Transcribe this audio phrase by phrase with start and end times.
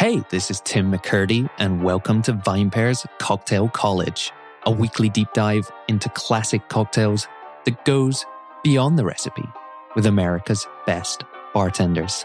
[0.00, 4.32] Hey, this is Tim McKirdy, and welcome to VinePair's Cocktail College,
[4.64, 7.28] a weekly deep dive into classic cocktails
[7.66, 8.24] that goes
[8.64, 9.46] beyond the recipe
[9.94, 12.24] with America's best bartenders.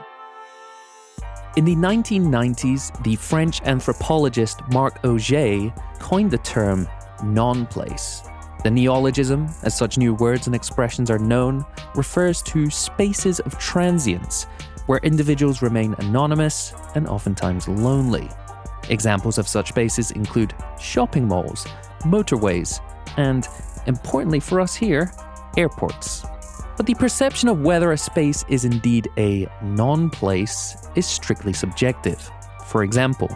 [1.58, 6.88] In the 1990s, the French anthropologist Marc Augé coined the term
[7.26, 8.22] non place.
[8.64, 14.48] The neologism, as such new words and expressions are known, refers to spaces of transience
[14.86, 18.30] where individuals remain anonymous and oftentimes lonely.
[18.90, 21.66] Examples of such spaces include shopping malls,
[22.02, 22.80] motorways,
[23.18, 23.48] and,
[23.88, 25.12] importantly for us here,
[25.58, 26.26] airports.
[26.78, 32.30] But the perception of whether a space is indeed a non place is strictly subjective.
[32.66, 33.30] For example,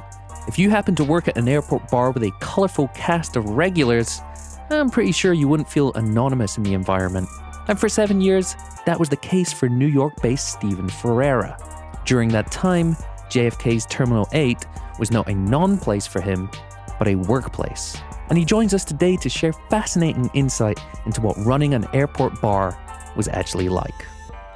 [0.48, 4.22] if you happen to work at an airport bar with a colourful cast of regulars,
[4.70, 7.30] I'm pretty sure you wouldn't feel anonymous in the environment.
[7.70, 8.56] And for seven years,
[8.88, 11.56] that was the case for New York based Steven Ferreira.
[12.04, 12.96] During that time,
[13.30, 14.66] JFK's Terminal 8
[14.98, 16.50] was not a non place for him,
[16.98, 17.96] but a workplace.
[18.30, 22.76] And he joins us today to share fascinating insight into what running an airport bar
[23.16, 23.94] was actually like.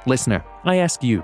[0.06, 1.20] Listener, I ask you,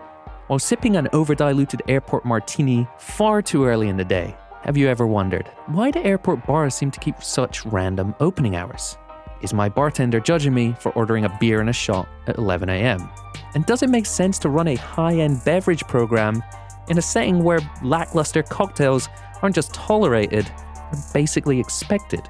[0.47, 5.09] while sipping an overdiluted airport martini far too early in the day, have you ever
[5.09, 8.97] wondered why do airport bars seem to keep such random opening hours?
[9.43, 13.09] Is my bartender judging me for ordering a beer and a shot at 11 a.m.?
[13.55, 16.43] And does it make sense to run a high end beverage program
[16.89, 19.09] in a setting where lackluster cocktails
[19.43, 22.29] aren't just tolerated, they're basically expected?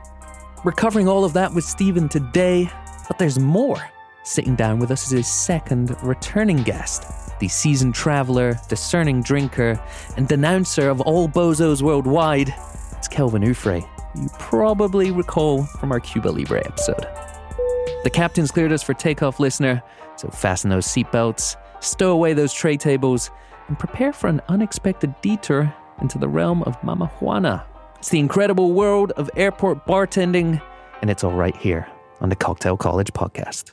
[0.65, 2.71] We're covering all of that with Steven today,
[3.09, 3.83] but there's more.
[4.23, 9.83] Sitting down with us is his second returning guest, the seasoned traveler, discerning drinker,
[10.17, 12.55] and denouncer of all bozos worldwide.
[12.99, 17.07] It's Kelvin Uffre you probably recall from our Cuba Libre episode.
[18.03, 19.83] The captain's cleared us for takeoff, listener,
[20.17, 23.31] so fasten those seatbelts, stow away those tray tables,
[23.69, 27.65] and prepare for an unexpected detour into the realm of Mama Juana.
[27.99, 30.61] It's the incredible world of airport bartending,
[31.03, 31.87] and it's all right here
[32.21, 33.73] on the Cocktail College podcast.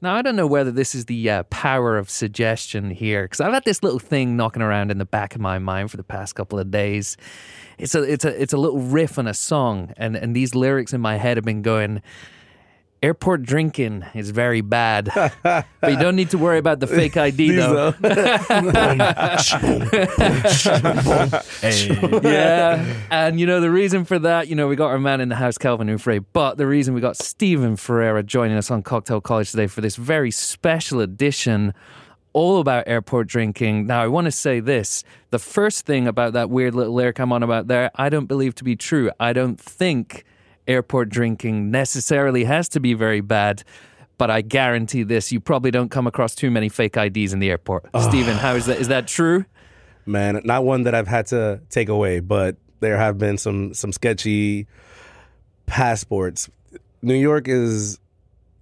[0.00, 3.52] Now, I don't know whether this is the uh, power of suggestion here, because I've
[3.52, 6.36] had this little thing knocking around in the back of my mind for the past
[6.36, 7.16] couple of days.
[7.78, 10.92] It's a, it's a, it's a little riff on a song, and, and these lyrics
[10.92, 12.00] in my head have been going,
[13.00, 15.08] Airport drinking is very bad,
[15.42, 17.94] but you don't need to worry about the fake ID though.
[22.28, 25.28] yeah, and you know the reason for that, you know, we got our man in
[25.28, 29.20] the house, Kelvin Uffre, but the reason we got Steven Ferreira joining us on Cocktail
[29.20, 31.74] College today for this very special edition
[32.32, 33.86] all about airport drinking.
[33.86, 35.04] Now, I want to say this.
[35.30, 38.54] The first thing about that weird little lyric I'm on about there, I don't believe
[38.56, 39.10] to be true.
[39.20, 40.24] I don't think
[40.68, 43.64] airport drinking necessarily has to be very bad.
[44.18, 47.50] But I guarantee this: you probably don't come across too many fake IDs in the
[47.50, 47.86] airport.
[47.94, 48.08] Oh.
[48.08, 48.78] Steven, how is that?
[48.78, 49.44] Is that true?
[50.06, 53.92] Man, not one that I've had to take away, but there have been some some
[53.92, 54.66] sketchy
[55.66, 56.48] passports.
[57.02, 58.00] New York is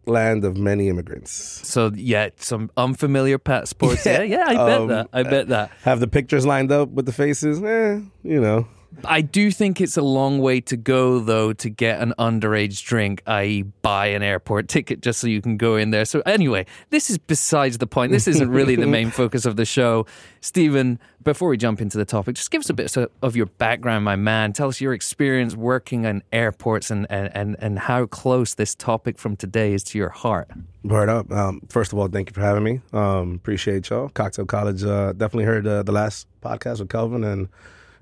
[0.06, 1.32] land of many immigrants.
[1.32, 4.06] So yeah, some unfamiliar passports.
[4.06, 5.08] Yeah, yeah, I bet um, that.
[5.12, 5.70] I bet that.
[5.82, 7.62] Have the pictures lined up with the faces.
[7.62, 8.68] Eh, you know.
[9.04, 13.22] I do think it's a long way to go, though, to get an underage drink,
[13.26, 16.04] i.e., buy an airport ticket just so you can go in there.
[16.04, 18.12] So, anyway, this is besides the point.
[18.12, 20.06] This isn't really the main focus of the show.
[20.40, 24.04] Steven, before we jump into the topic, just give us a bit of your background,
[24.04, 24.52] my man.
[24.52, 29.18] Tell us your experience working in airports and, and, and and how close this topic
[29.18, 30.48] from today is to your heart.
[30.84, 31.30] Word up.
[31.32, 32.80] Um, first of all, thank you for having me.
[32.92, 34.08] Um, appreciate y'all.
[34.08, 37.48] Cocktail College, uh, definitely heard uh, the last podcast with Kelvin and,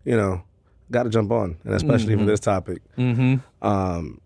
[0.05, 0.43] you know,
[0.95, 2.25] got to jump on, and especially mm-hmm.
[2.25, 2.81] for this topic.
[2.97, 3.67] Mm-hmm.
[3.67, 4.21] Um,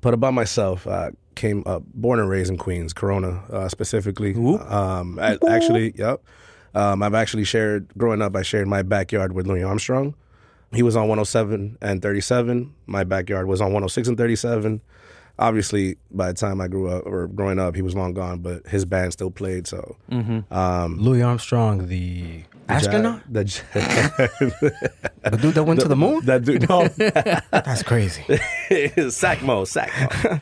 [0.00, 4.34] but about myself, I came up, born and raised in Queens, Corona uh, specifically.
[4.34, 6.22] Um, I, actually, yep.
[6.74, 10.14] Um, I've actually shared, growing up, I shared my backyard with Louis Armstrong.
[10.72, 12.72] He was on 107 and 37.
[12.86, 14.80] My backyard was on 106 and 37.
[15.38, 18.66] Obviously, by the time I grew up or growing up, he was long gone, but
[18.68, 19.66] his band still played.
[19.66, 20.52] So, mm-hmm.
[20.52, 23.22] um, Louis Armstrong, the astronaut?
[23.32, 23.44] The,
[25.22, 26.24] the dude that went the, to the moon?
[26.24, 26.88] That dude, no.
[27.50, 28.22] That's crazy.
[28.28, 30.40] Satchmo, Satchmo.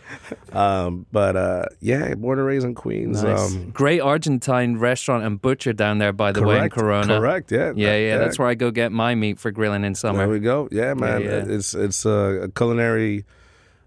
[0.54, 3.22] Um, but uh, yeah, born and raised in Queens.
[3.22, 3.54] Nice.
[3.54, 7.18] Um, Great Argentine restaurant and butcher down there, by the correct, way, in Corona.
[7.18, 7.72] Correct, yeah.
[7.74, 10.18] Yeah, yeah, yeah, That's where I go get my meat for grilling in summer.
[10.18, 10.68] There we go.
[10.70, 11.22] Yeah, man.
[11.22, 11.44] Yeah, yeah.
[11.46, 13.24] It's, it's a culinary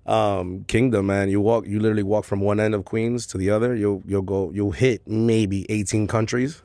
[0.05, 1.29] um, kingdom, man.
[1.29, 3.75] You walk, you literally walk from one end of Queens to the other.
[3.75, 6.61] You'll you'll go, you'll hit maybe eighteen countries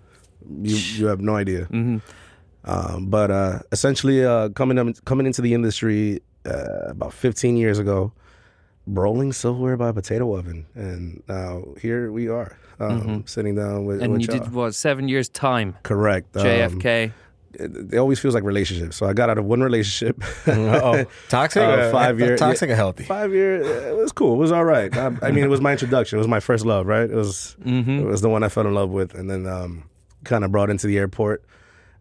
[0.63, 1.63] you you have no idea.
[1.67, 1.99] Mm-hmm.
[2.65, 7.79] Um, but uh, essentially, uh, coming up, coming into the industry uh, about 15 years
[7.79, 8.13] ago,
[8.87, 13.21] rolling silverware by potato oven, and now here we are, um, mm-hmm.
[13.25, 14.03] sitting down with.
[14.03, 14.45] And with you y'all.
[14.45, 14.75] did what?
[14.75, 15.77] Seven years time.
[15.85, 16.33] Correct.
[16.33, 17.07] JFK.
[17.07, 17.15] Um,
[17.59, 18.97] it, it always feels like relationships.
[18.97, 20.23] So I got out of one relationship.
[20.47, 21.63] oh, toxic?
[21.63, 23.05] Uh, five year- toxic or healthy?
[23.05, 24.35] Five year, it was cool.
[24.35, 24.95] It was all right.
[24.97, 26.19] I, I mean, it was my introduction.
[26.19, 27.09] It was my first love, right?
[27.09, 28.01] It was Mm-hmm.
[28.01, 29.85] it was the one I fell in love with, and then um,
[30.27, 31.45] kind of brought into the airport,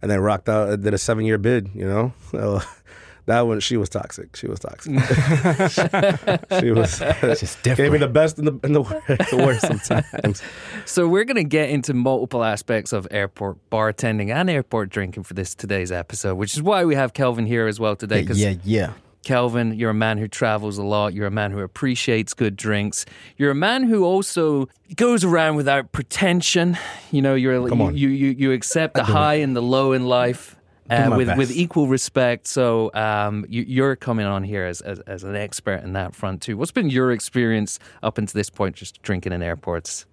[0.02, 0.82] and then rocked out.
[0.82, 1.70] Did a seven year bid.
[1.74, 2.62] You know, so
[3.26, 4.36] that one she was toxic.
[4.36, 4.94] She was toxic.
[6.60, 7.78] she was just different.
[7.78, 8.84] gave me the best and the, and the,
[9.32, 10.42] the worst sometimes.
[10.86, 15.34] So we're going to get into multiple aspects of airport bartending and airport drinking for
[15.34, 18.22] this today's episode, which is why we have Kelvin here as well today.
[18.22, 18.94] Because yeah, yeah.
[19.26, 21.14] Kelvin, you're a man who travels a lot.
[21.14, 23.06] You're a man who appreciates good drinks.
[23.38, 26.78] You're a man who also goes around without pretension.
[27.12, 30.56] You know, you're you, you you you accept the high and the low in life.
[30.88, 31.38] Uh, with best.
[31.40, 35.78] with equal respect, so um, you, you're coming on here as, as as an expert
[35.84, 36.58] in that front too.
[36.58, 40.06] What's been your experience up until this point, just drinking in airports?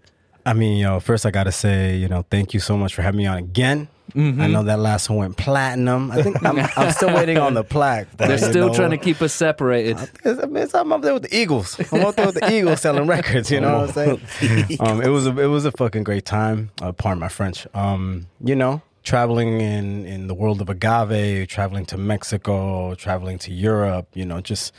[0.44, 3.18] I mean, yo, first I gotta say, you know, thank you so much for having
[3.18, 3.88] me on again.
[4.14, 4.40] Mm-hmm.
[4.42, 6.10] I know that last one went platinum.
[6.10, 8.08] I think I'm, I'm still waiting on the plaque.
[8.16, 9.96] but, They're still know, trying to keep us separated.
[10.24, 11.80] I mean, I'm up there with the Eagles.
[11.92, 13.50] I'm up there with the Eagles selling records.
[13.50, 14.78] You know what I'm saying?
[14.80, 16.70] Um, it was a it was a fucking great time.
[16.80, 17.66] Uh, pardon my French.
[17.74, 23.52] Um, you know, traveling in in the world of agave, traveling to Mexico, traveling to
[23.52, 24.08] Europe.
[24.14, 24.72] You know, just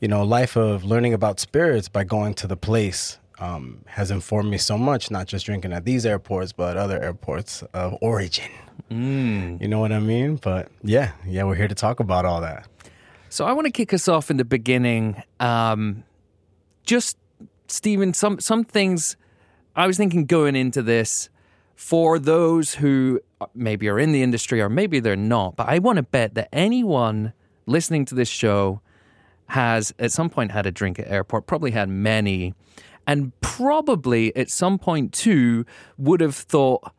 [0.00, 3.18] you know, life of learning about spirits by going to the place.
[3.42, 7.62] Um, has informed me so much, not just drinking at these airports, but other airports
[7.74, 8.50] of origin.
[8.88, 10.36] You know what I mean?
[10.36, 12.68] But yeah, yeah, we're here to talk about all that.
[13.30, 15.22] So I want to kick us off in the beginning.
[15.40, 16.04] Um,
[16.84, 17.16] just
[17.68, 19.16] Steven, some some things
[19.74, 21.30] I was thinking going into this
[21.74, 23.20] for those who
[23.54, 26.48] maybe are in the industry or maybe they're not, but I want to bet that
[26.52, 27.32] anyone
[27.66, 28.82] listening to this show
[29.46, 32.54] has at some point had a drink at airport, probably had many,
[33.06, 35.64] and probably at some point too
[35.98, 36.92] would have thought,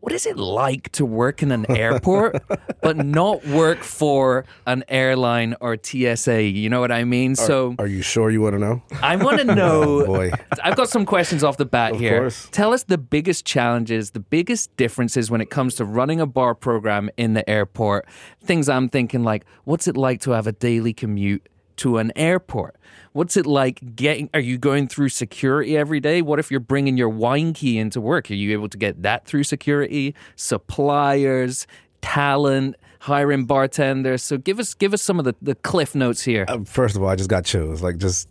[0.00, 2.40] what is it like to work in an airport
[2.80, 6.42] but not work for an airline or TSA?
[6.42, 7.34] You know what I mean?
[7.34, 8.82] so Are you sure you want to know?
[9.02, 9.82] I want to oh, know.
[10.02, 10.30] Oh, boy.
[10.62, 12.20] I've got some questions off the bat Of here.
[12.20, 12.48] course.
[12.52, 16.54] Tell us the biggest challenges, the biggest differences when it comes to running a bar
[16.54, 18.06] program in the airport.
[18.44, 22.76] Things I'm thinking like, what's it like to have a daily commute to an airport?
[23.12, 24.28] What's it like getting?
[24.34, 26.20] Are you going through security every day?
[26.22, 28.30] What if you're bringing your wine key into work?
[28.30, 30.14] Are you able to get that through security?
[30.36, 31.66] Suppliers,
[32.02, 34.22] talent, hiring bartenders.
[34.22, 36.44] So give us give us some of the, the cliff notes here.
[36.48, 38.28] Uh, First of all, I just got chills, like just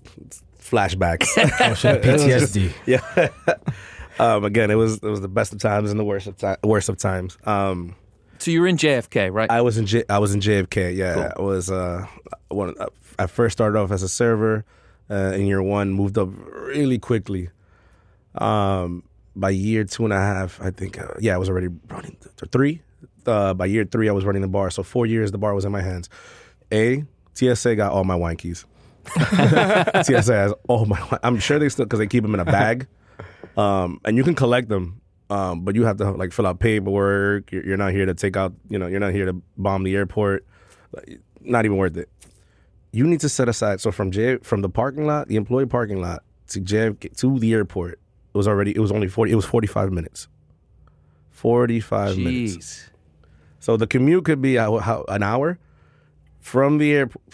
[0.59, 1.27] flashbacks.
[1.61, 2.71] Oh, shit, PTSD.
[2.85, 3.29] yeah.
[4.19, 6.55] um, again, it was it was the best of times and the worst of ti-
[6.63, 7.37] worst of times.
[7.45, 7.95] Um,
[8.37, 9.49] So you're in JFK, right?
[9.49, 10.95] I was in J- I was in JFK.
[10.95, 12.05] Yeah, I was uh,
[12.49, 12.75] one.
[13.19, 14.65] I first started off as a server
[15.09, 17.49] uh, in year one, moved up really quickly.
[18.35, 19.03] Um,
[19.35, 20.99] by year two and a half, I think.
[20.99, 22.81] Uh, yeah, I was already running th- three.
[23.25, 24.69] Uh, by year three, I was running the bar.
[24.69, 26.09] So four years, the bar was in my hands.
[26.71, 27.03] A
[27.33, 28.65] TSA got all my wine keys.
[29.15, 30.97] TSA has all my.
[30.99, 32.87] wi- I'm sure they still because they keep them in a bag,
[33.57, 35.01] um, and you can collect them.
[35.29, 37.51] Um, but you have to like fill out paperwork.
[37.51, 38.53] You're, you're not here to take out.
[38.69, 40.45] You know, you're not here to bomb the airport.
[40.91, 42.09] Like, Not even worth it.
[42.95, 43.81] You need to set aside.
[43.81, 47.53] So from J from the parking lot, the employee parking lot to JFK to the
[47.53, 47.99] airport,
[48.33, 48.73] it was already.
[48.73, 49.33] It was only forty.
[49.33, 50.29] It was forty five minutes.
[51.29, 52.89] Forty five minutes.
[53.59, 55.59] So the commute could be how, how, an hour
[56.39, 57.25] from the airport,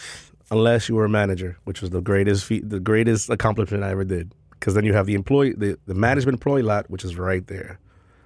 [0.49, 4.05] unless you were a manager, which was the greatest feat, the greatest accomplishment I ever
[4.05, 4.33] did.
[4.51, 7.79] Because then you have the employee, the, the management employee lot, which is right there.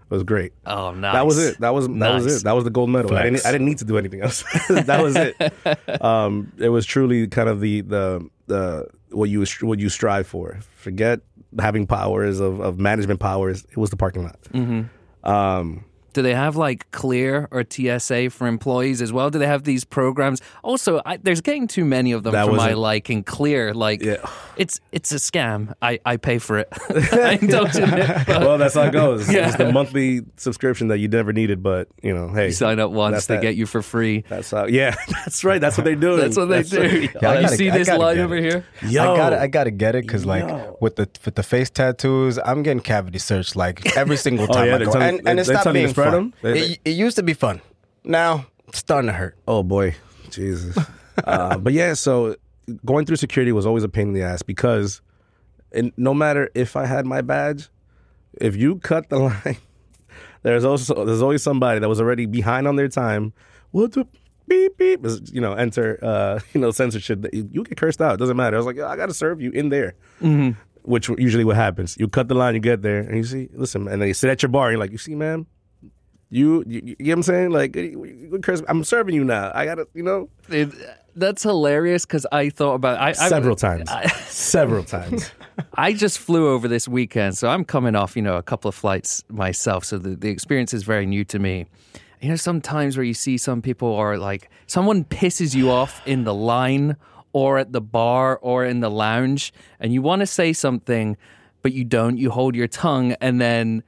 [0.09, 0.53] It was great.
[0.67, 1.13] Oh, nice.
[1.13, 1.59] That was it.
[1.59, 2.43] That was that was it.
[2.43, 3.15] That was the gold medal.
[3.15, 4.43] I didn't, I didn't need to do anything else.
[4.69, 5.35] that was it.
[6.01, 10.59] Um, it was truly kind of the the the what you what you strive for.
[10.75, 11.21] Forget
[11.59, 13.65] having powers of, of management powers.
[13.71, 14.39] It was the parking lot.
[14.53, 15.29] Mm-hmm.
[15.29, 15.85] Um,
[16.15, 19.29] Do they have like Clear or TSA for employees as well?
[19.29, 20.41] Do they have these programs?
[20.63, 23.21] Also, I, there's getting too many of them That for was my a- liking.
[23.23, 24.25] Clear, like Yeah.
[24.55, 25.73] it's it's a scam.
[25.81, 26.69] I, I pay for it.
[26.89, 28.25] I indulge in it.
[28.27, 29.29] But well, that's how it goes.
[29.31, 29.47] Yeah.
[29.49, 32.91] It's the monthly subscription that you never needed, but you know, hey, you sign up
[32.91, 33.41] once, they that.
[33.41, 34.23] get you for free.
[34.29, 34.67] That's how.
[34.67, 35.59] Yeah, that's right.
[35.59, 36.19] That's what they're doing.
[36.21, 36.79] That's what they do.
[36.79, 36.91] what-
[37.21, 38.65] Yeah, I you gotta- see I this gotta line over here?
[38.87, 40.77] Yo, I gotta, I gotta get it because like Yo.
[40.79, 44.59] with the with the face tattoos, I'm getting cavity searched like every single time Oh,
[44.59, 46.13] time yeah, I they're go, telling- and, and it's not telling being fun.
[46.13, 46.33] them?
[46.41, 47.61] They- It, it used to be fun.
[48.03, 49.37] Now it's starting to hurt.
[49.47, 49.95] Oh boy,
[50.29, 50.77] Jesus.
[51.23, 52.35] uh, but yeah, so
[52.85, 55.01] going through security was always a pain in the ass because,
[55.71, 57.69] and no matter if I had my badge,
[58.41, 59.57] if you cut the line,
[60.43, 63.33] there's also there's always somebody that was already behind on their time.
[63.71, 64.05] What the
[64.47, 65.05] beep beep?
[65.31, 67.25] You know, enter uh, you know censorship.
[67.33, 68.13] You, get cursed out.
[68.15, 68.55] It doesn't matter.
[68.55, 69.95] I was like, I got to serve you in there.
[70.83, 71.97] Which usually what happens.
[71.99, 74.43] You cut the line, you get there, and you see, listen, and they sit at
[74.43, 74.67] your bar.
[74.67, 75.47] And you're like, you see, man,
[76.35, 77.49] You, you, you know what I'm saying?
[77.51, 77.91] Like, eh,
[78.41, 79.51] Chris, I'm serving you now.
[79.55, 80.73] I gotta, you know, It-
[81.15, 83.89] that's hilarious because I thought about I, I several times,
[84.27, 85.31] several times.
[85.75, 88.75] I just flew over this weekend, so I'm coming off, you know, a couple of
[88.75, 89.85] flights myself.
[89.85, 91.67] So the, the experience is very new to me.
[92.19, 96.25] You know, sometimes where you see some people are like, someone pisses you off in
[96.25, 96.97] the line
[97.31, 101.15] or at the bar or in the lounge, and you want to say something,
[101.61, 102.17] but you don't.
[102.17, 103.83] You hold your tongue, and then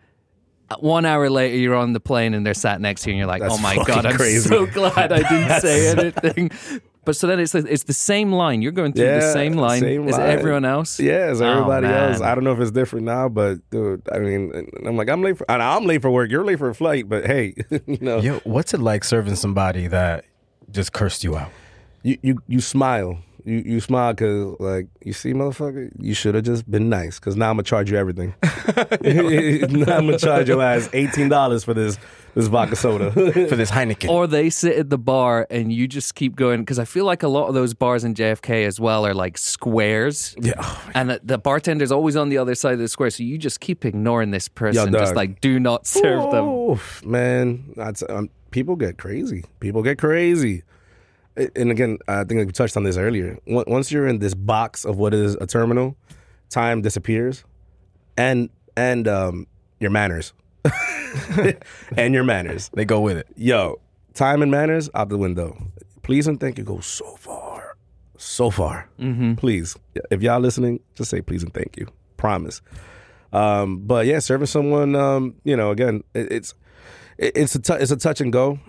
[0.69, 3.17] Uh, one hour later, you're on the plane and they're sat next to you, and
[3.19, 4.47] you're like, That's oh my God, I'm crazy.
[4.49, 6.51] so glad I didn't say anything.
[7.05, 8.61] But so then it's the- it's the same line.
[8.61, 10.29] You're going through the same line same as line.
[10.29, 10.99] everyone else.
[10.99, 12.19] Yeah, as Oh, everybody else.
[12.19, 15.37] I don't know if it's different now, but dude, I mean, I'm like, I'm late
[15.37, 16.29] for, and I'm late for work.
[16.29, 17.53] You're late for a flight, but hey,
[17.85, 20.25] you know, Yo, what's it like serving somebody that
[20.69, 21.49] just cursed you out?
[22.03, 23.19] you you you smile.
[23.47, 27.17] You you smile because like you see, motherfucker, you should have just been nice.
[27.17, 28.35] Because now I'm gonna charge you everything.
[29.01, 31.97] now I'm gonna charge your ass eighteen dollars for this
[32.35, 33.11] this vodka soda.
[33.11, 34.09] For this Heineken.
[34.09, 37.23] Or they sit at the bar and you just keep going because I feel like
[37.23, 40.35] a lot of those bars in JFK as well are like squares.
[40.39, 43.23] yeah, oh, And the- the bartender's always on the other side of the square, so
[43.23, 46.79] you just keep ignoring this person, just like do not serve them.
[47.09, 49.45] Man, that's, um, people get crazy.
[49.59, 50.63] People get crazy.
[51.55, 53.37] And again, I think we touched on this earlier.
[53.45, 55.95] Once you're in this box of what is a terminal,
[56.49, 57.43] time disappears,
[58.17, 59.47] and and um,
[59.79, 60.33] your manners,
[61.97, 62.69] and your manners.
[62.73, 63.27] they go with it.
[63.35, 63.79] Yo,
[64.13, 65.55] time and manners out the window.
[66.01, 67.77] Please and thank you go so far,
[68.17, 68.89] so far.
[68.99, 69.35] Mm-hmm.
[69.35, 69.75] Please,
[70.09, 71.87] if y'all listening, just say please and thank you.
[72.15, 72.61] Promise.
[73.33, 76.53] Um, but yeah, serving someone, um, you know, again, it, it's
[77.17, 78.59] it, it's a tou- it's a touch and go.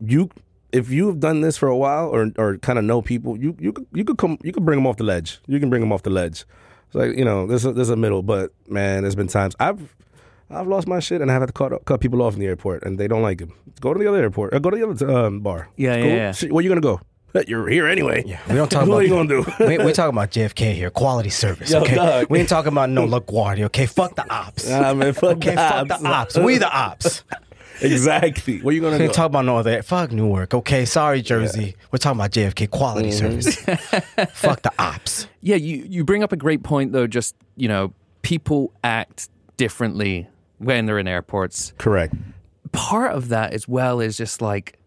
[0.00, 0.30] You
[0.72, 3.72] if you've done this for a while or or kind of know people, you you
[3.72, 5.40] could you could come you could bring them off the ledge.
[5.46, 6.44] You can bring them off the ledge.
[6.86, 9.94] It's like you know, there's a, there's a middle, but man, there's been times I've
[10.50, 12.46] I've lost my shit and I have had to cut cut people off in the
[12.46, 13.48] airport and they don't like it.
[13.80, 15.68] Go to the other airport or go to the other um, bar.
[15.76, 16.32] Yeah, It's yeah, yeah.
[16.32, 17.00] Shit, Where you gonna go?
[17.46, 18.22] You're here anyway.
[18.26, 19.44] Yeah, we don't talk what about are you gonna do?
[19.66, 21.70] we, we talking about JFK here, quality service.
[21.70, 22.26] Yo, okay, dog.
[22.28, 23.64] we ain't talking about no LaGuardia.
[23.64, 24.68] Okay, fuck the ops.
[24.68, 26.02] Nah, man, fuck okay, the fuck ops.
[26.02, 26.38] the ops.
[26.38, 27.24] We the ops.
[27.82, 28.60] Exactly.
[28.60, 29.04] Where you gonna We go?
[29.04, 29.82] ain't about no other.
[29.82, 30.54] Fuck Newark.
[30.54, 31.76] Okay, sorry Jersey.
[31.90, 33.40] We're talking about JFK quality Mm-hmm.
[33.40, 34.30] service.
[34.34, 35.26] fuck the ops.
[35.40, 37.06] Yeah, you, you bring up a great point though.
[37.06, 41.72] Just you know, people act differently when they're in airports.
[41.78, 42.14] Correct.
[42.72, 44.78] Part of that as well is just like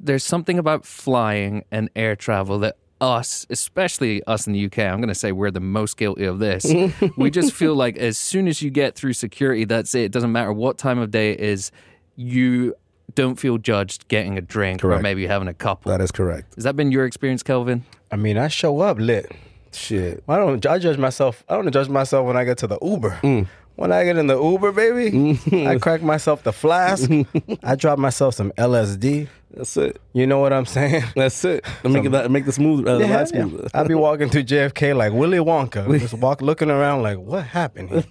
[0.00, 4.96] there's something about flying and air travel that us, especially us in the UK, I'm
[4.98, 6.66] going to say we're the most guilty of this.
[7.16, 10.04] we just feel like as soon as you get through security, that's it.
[10.04, 11.70] It doesn't matter what time of day it is,
[12.16, 12.74] you
[13.14, 15.02] don't feel judged getting a drink or Correct.
[15.02, 15.90] maybe having a couple.
[15.90, 16.54] That is correct.
[16.56, 17.84] Has that been your experience, Kelvin?
[18.10, 19.30] I mean, I show up lit.
[19.72, 20.22] Shit.
[20.28, 20.64] I don't.
[20.66, 21.44] I judge myself.
[21.48, 23.18] I don't judge myself when I get to the Uber.
[23.22, 23.46] Mm.
[23.76, 27.10] When I get in the Uber, baby, I crack myself the flask.
[27.62, 29.28] I drop myself some LSD.
[29.50, 30.00] That's it.
[30.12, 31.04] You know what I'm saying?
[31.14, 31.64] That's it.
[31.82, 33.46] To make it make the smooth uh, Yeah, yeah.
[33.74, 37.90] I'll be walking through JFK like Willy Wonka, just walk looking around like, what happened?
[37.90, 38.04] Here?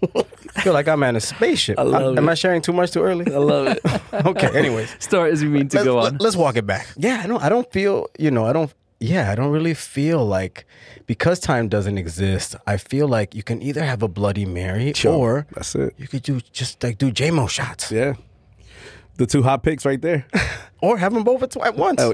[0.55, 1.77] I feel like I'm in a spaceship.
[1.79, 2.31] I love am it.
[2.31, 3.31] I sharing too much too early?
[3.33, 4.25] I love it.
[4.25, 4.57] okay.
[4.57, 6.03] Anyways, Start as you mean to let's, go on.
[6.13, 6.87] let- let's walk it back.
[6.95, 7.41] Yeah, I don't.
[7.43, 8.07] I don't feel.
[8.17, 8.71] You know, I don't.
[8.99, 10.65] Yeah, I don't really feel like
[11.05, 12.55] because time doesn't exist.
[12.65, 15.93] I feel like you can either have a Bloody Mary or That's it.
[15.97, 18.13] you could do just like do JMO shots Yeah.
[19.17, 20.25] The two hot picks right there.
[20.81, 22.01] or have them both at, once.
[22.01, 22.13] Oh,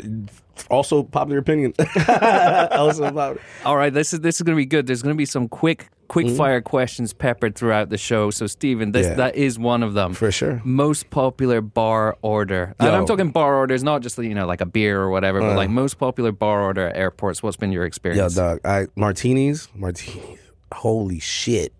[0.70, 1.74] also popular opinion.
[2.08, 3.40] also popular.
[3.66, 4.88] All right, this is this is going to be good.
[4.88, 6.36] There's going to be some quick quick mm-hmm.
[6.36, 8.30] fire questions peppered throughout the show.
[8.32, 9.14] So, Steven, this Yeah.
[9.14, 10.62] that is one of them For sure.
[10.66, 14.66] Most popular bar order, and I'm talking bar orders, not just you know like a
[14.66, 15.56] beer or whatever, but uh.
[15.56, 17.42] like most popular bar order at airports.
[17.42, 18.36] What's been your Yo, experience?
[18.36, 18.60] dog.
[18.66, 20.40] I martinis, martinis.
[20.74, 21.74] Holy shit.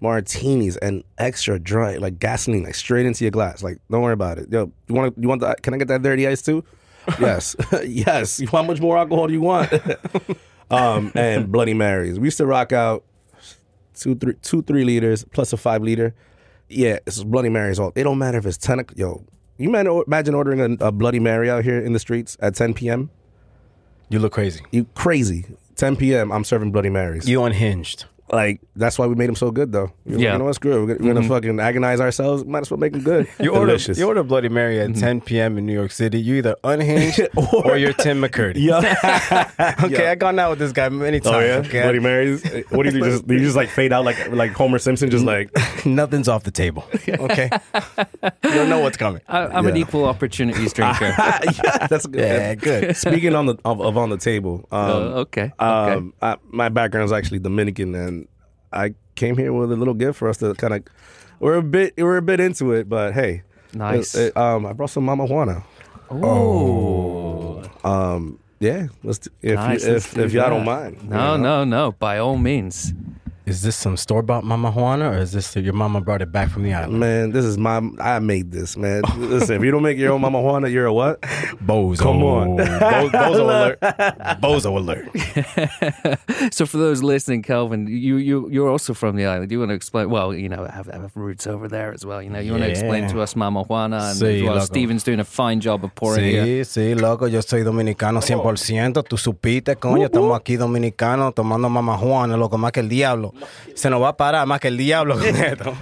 [0.00, 3.62] Martinis and extra dry, like gasoline, like straight into your glass.
[3.62, 4.52] Like, don't worry about it.
[4.52, 5.62] Yo, you want you want that?
[5.62, 6.64] Can I get that dirty ice too?
[7.20, 8.42] yes, yes.
[8.50, 9.72] How much more alcohol do you want?
[10.70, 12.18] um, and Bloody Marys.
[12.18, 13.04] We used to rock out
[13.94, 16.14] two, three, two, three liters plus a five liter.
[16.68, 17.78] Yeah, it's Bloody Marys.
[17.78, 18.80] All it don't matter if it's ten.
[18.80, 19.24] o'c- Yo,
[19.58, 22.74] you man, imagine ordering a, a Bloody Mary out here in the streets at ten
[22.74, 23.10] p.m.
[24.08, 24.62] you look crazy.
[24.72, 25.46] You crazy.
[25.76, 26.32] 10 p.m.
[26.32, 27.28] I'm serving Bloody Marys.
[27.28, 28.06] You unhinged.
[28.30, 29.92] Like that's why we made them so good, though.
[30.04, 30.32] We're like, Yeah.
[30.32, 30.80] you know what's good?
[30.80, 32.44] We're, gonna- we're gonna fucking agonize ourselves.
[32.44, 33.28] Might as well make them good.
[33.38, 35.56] You order, you order Bloody Mary at 10 p.m.
[35.58, 36.20] in New York City.
[36.20, 37.20] You either unhinged
[37.64, 38.54] or, you're Tim McKirdy.
[38.56, 39.52] yeah.
[39.84, 40.10] Okay, Yeah.
[40.10, 41.36] I gone out with this guy many times.
[41.36, 41.82] Oh yeah, okay?
[41.82, 42.42] Bloody Marys.
[42.70, 43.10] What do you do?
[43.10, 45.10] Just do you just like fade out like like Homer Simpson?
[45.10, 45.50] Just like
[45.86, 46.84] Nothing's off the table.
[47.08, 47.50] Okay,
[47.84, 49.20] you don't know what's coming.
[49.28, 51.14] I, I'm an equal opportunities drinker.
[51.16, 52.20] yeah, that's good.
[52.20, 52.96] Yeah, good.
[52.96, 54.94] Speaking on the of, of on the table, um, Uh,
[55.26, 55.52] okay, okay.
[55.58, 58.15] Um, I, my background is actually Dominican, and
[58.76, 60.82] I came here with a little gift for us to kind of.
[61.40, 63.42] We're a bit we're a bit into it, but hey,
[63.74, 64.14] Nice.
[64.14, 65.64] It- it- um, I brought some Mama Juana.
[66.10, 69.84] Oh, Um, yeah, let's do, if nice.
[69.86, 70.56] you, if do if y'all that.
[70.56, 70.98] don't mind.
[71.02, 71.42] you No, know?
[71.42, 71.92] no, no.
[71.98, 72.92] By all means.
[73.46, 76.50] Is this some store bought Mama Juana or is this your mama brought it back
[76.50, 76.98] from the island?
[76.98, 77.80] Man, this is my.
[78.00, 79.02] I made this, man.
[79.16, 81.20] Listen, if you don't make your own Mama Juana, you're a what?
[81.64, 81.98] Bozo.
[81.98, 82.56] Come on.
[82.56, 83.80] Bo- Bozo alert.
[84.42, 85.08] Bozo alert.
[86.52, 89.48] So for those listening, Kelvin, you you you're also from the island.
[89.48, 90.10] Do you want to explain?
[90.10, 92.22] Well, you know, have have roots over there as well.
[92.22, 94.60] You know, you want to explain to us Mama Juana, and Sí, well.
[94.60, 96.44] Steven's doing a fine job of pouring here.
[96.64, 99.04] Sí, sí, loco, yo soy dominicano 100%.
[99.08, 103.32] Tú supiste, coño, estamos aquí dominicanos tomando Mama Juana, loco, más que el diablo.
[103.74, 105.74] Se nos va a parar más que el diablo con esto.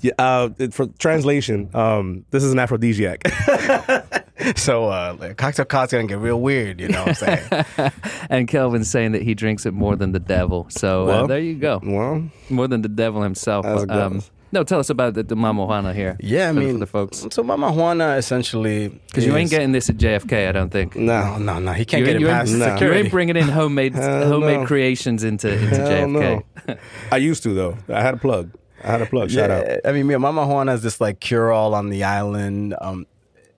[0.00, 3.22] Yeah, uh, for translation, um, this is an aphrodisiac.
[4.56, 7.38] So, uh, like, cocktail cot's gonna get real weird, you know what I'm
[7.76, 7.92] saying?
[8.28, 10.66] And Kelvin's saying that he drinks it more than the devil.
[10.68, 13.64] So uh, there you go, well, more than the devil himself.
[13.64, 14.30] As it But, um, goes.
[14.52, 16.16] No, tell us about the, the Mama Juana here.
[16.20, 18.88] yeah, I mean, for the folks, So, Mama Juana essentially.
[18.88, 20.94] because you ain't getting this at JFK, I don't think.
[20.94, 21.72] no, No, no, no.
[21.72, 22.76] He can't You get it past ain't, No.
[22.86, 24.66] you ain't bringing in homemade Hell homemade no.
[24.66, 26.44] creations into into Hell JFK.
[26.68, 26.76] no.
[27.12, 27.76] I used to though.
[27.88, 28.50] I had a plug.
[28.84, 29.30] I had a plug.
[29.30, 29.64] Shout out.
[29.84, 32.74] I mean, yeah, Mama Juana is this like cure all on the island.
[32.80, 33.06] Um,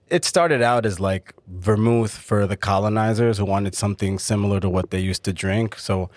[0.09, 4.91] it started out as like vermouth for the colonizers who wanted something similar to what
[4.91, 5.79] they used to drink.
[5.79, 6.09] So,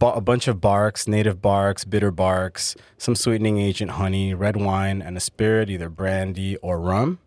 [0.00, 5.16] a bunch of barks, native barks, bitter barks, some sweetening agent, honey, red wine, and
[5.16, 7.18] a spirit, either brandy or rum.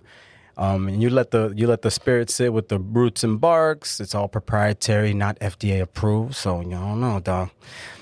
[0.57, 3.99] Um, and you let the you let the spirit sit with the roots and barks.
[3.99, 6.35] It's all proprietary, not FDA approved.
[6.35, 7.49] So you don't know, dog.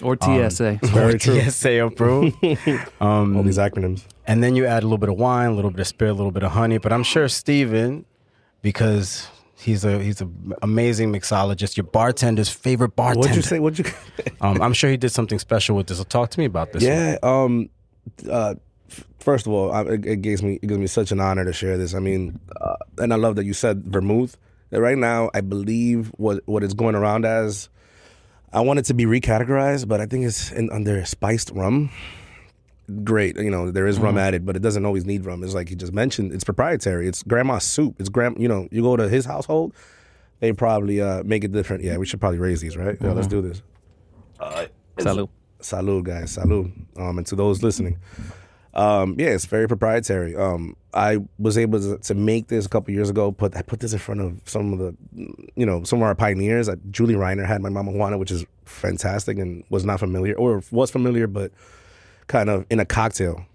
[0.03, 0.79] Or TSA.
[0.83, 1.41] Very true.
[1.41, 2.35] TSA approved.
[3.01, 4.03] um, All these acronyms.
[4.27, 6.13] and then you add a little bit of wine, a little bit of spirit, a
[6.13, 6.77] little bit of honey.
[6.77, 8.05] But I'm sure Steven,
[8.61, 13.19] because he's a he's an amazing mixologist, your bartender's favorite bartender.
[13.29, 13.59] What'd you say?
[13.59, 13.91] What'd you?
[14.41, 15.97] Um, I'm sure he did something special with this.
[15.99, 16.83] So talk to me about this.
[16.83, 16.91] one.
[16.91, 17.17] yeah.
[17.23, 17.69] Um.
[18.29, 18.55] Uh.
[18.93, 21.45] F- First of all, I, it, it gives me it gives me such an honor
[21.45, 21.93] to share this.
[21.93, 24.37] I mean, uh, and I love that you said vermouth.
[24.69, 27.69] That right now, I believe what what it's going around as.
[28.55, 31.89] I want it to be recategorized, but I think it's in, under spiced rum.
[33.03, 35.43] Great, you know there is rum added, but it doesn't always need rum.
[35.43, 36.33] It's like you just mentioned.
[36.33, 37.07] It's proprietary.
[37.07, 37.95] It's grandma's soup.
[37.99, 38.39] It's grand.
[38.39, 39.73] You know, you go to his household,
[40.39, 41.83] they probably uh, make it different.
[41.83, 42.97] Yeah, we should probably raise these, right?
[43.01, 43.63] Yeah, let's do this.
[44.97, 45.29] Salud.
[45.61, 46.35] Salud, guys.
[46.37, 46.71] Salud.
[46.99, 47.97] Um, and to those listening,
[48.73, 50.35] um, yeah, it's very proprietary.
[50.35, 53.31] Um, I was able to, to make this a couple years ago.
[53.31, 54.95] Put I put this in front of some of the,
[55.55, 56.69] you know, some of our pioneers.
[56.69, 60.63] Uh, Julie Reiner had my Mama Juana, which is fantastic, and was not familiar or
[60.71, 61.51] was familiar, but
[62.27, 63.45] kind of in a cocktail.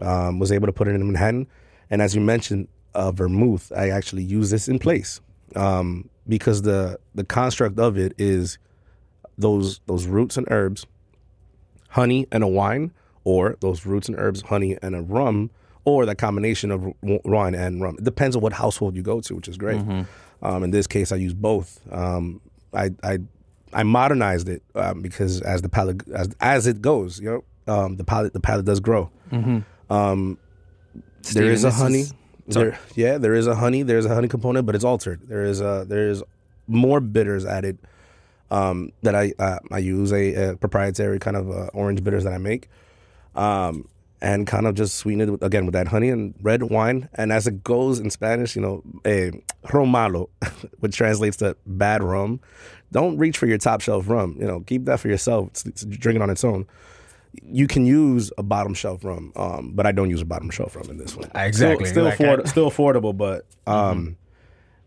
[0.00, 1.46] Um, was able to put it in Manhattan,
[1.88, 3.70] and as you mentioned, uh, vermouth.
[3.76, 5.20] I actually use this in place
[5.54, 8.58] um, because the the construct of it is
[9.38, 10.84] those those roots and herbs
[11.94, 12.92] honey and a wine,
[13.24, 15.50] or those roots and herbs, honey and a rum,
[15.84, 17.96] or that combination of wine and rum.
[17.98, 19.80] It depends on what household you go to, which is great.
[20.42, 21.80] Um, in this case, I use both.
[21.90, 22.40] Um,
[22.72, 23.18] I, I
[23.72, 27.30] I modernized it um, because as the palate as as it goes, you
[27.66, 29.10] know, um, the palate the palate does grow.
[29.90, 30.38] Um,
[30.92, 32.00] there Steven, is a honey.
[32.00, 32.14] is-
[32.46, 33.82] there, yeah, there is a honey.
[33.82, 35.20] There's a honey component, but it's altered.
[35.28, 36.22] There is a there is
[36.68, 37.78] more bitters added
[38.50, 42.34] um, that I uh, I use a, a proprietary kind of uh, orange bitters that
[42.34, 42.68] I make,
[43.34, 43.88] um,
[44.20, 47.08] and kind of just sweeten it with, again with that honey and red wine.
[47.14, 49.32] And as it goes in Spanish, you know, a
[49.72, 50.30] ron malo,
[50.80, 52.40] which translates to bad rum.
[52.92, 54.36] Don't reach for your top shelf rum.
[54.38, 55.48] You know, keep that for yourself.
[55.48, 56.66] It's, it's drink it on its own.
[57.42, 60.76] You can use a bottom shelf rum, um, but I don't use a bottom shelf
[60.76, 61.28] rum in this one.
[61.34, 61.86] Exactly.
[61.86, 64.16] Still, still, Like, afford, I- still affordable, but um,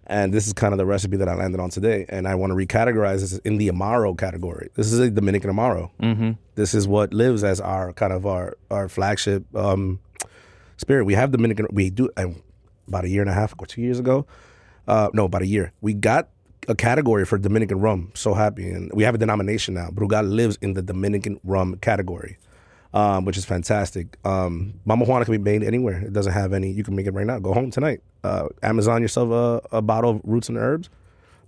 [0.07, 2.05] and this is kind of the recipe that I landed on today.
[2.07, 4.69] And I want to recategorize this in the Amaro category.
[4.75, 5.91] This is a Dominican Amaro.
[6.01, 6.31] Mm-hmm.
[6.55, 9.99] This is what lives as our kind of our our flagship um,
[10.77, 11.03] spirit.
[11.03, 11.67] We have Dominican.
[11.71, 12.09] We do
[12.87, 14.25] about a year and a half or two years ago.
[14.87, 15.73] Uh, no, about a year.
[15.81, 16.29] We got
[16.69, 18.11] a category for Dominican rum.
[18.15, 19.89] So happy, and we have a denomination now.
[19.89, 22.37] Brugal lives in the Dominican rum category,
[22.97, 24.17] um, which is fantastic.
[24.25, 25.99] Um, Mama Juana can be made anywhere.
[25.99, 26.71] It doesn't have any.
[26.71, 27.37] You can make it right now.
[27.37, 28.01] Go home tonight.
[28.23, 29.29] Uh, Amazon yourself
[29.71, 30.89] a, a bottle of roots and herbs.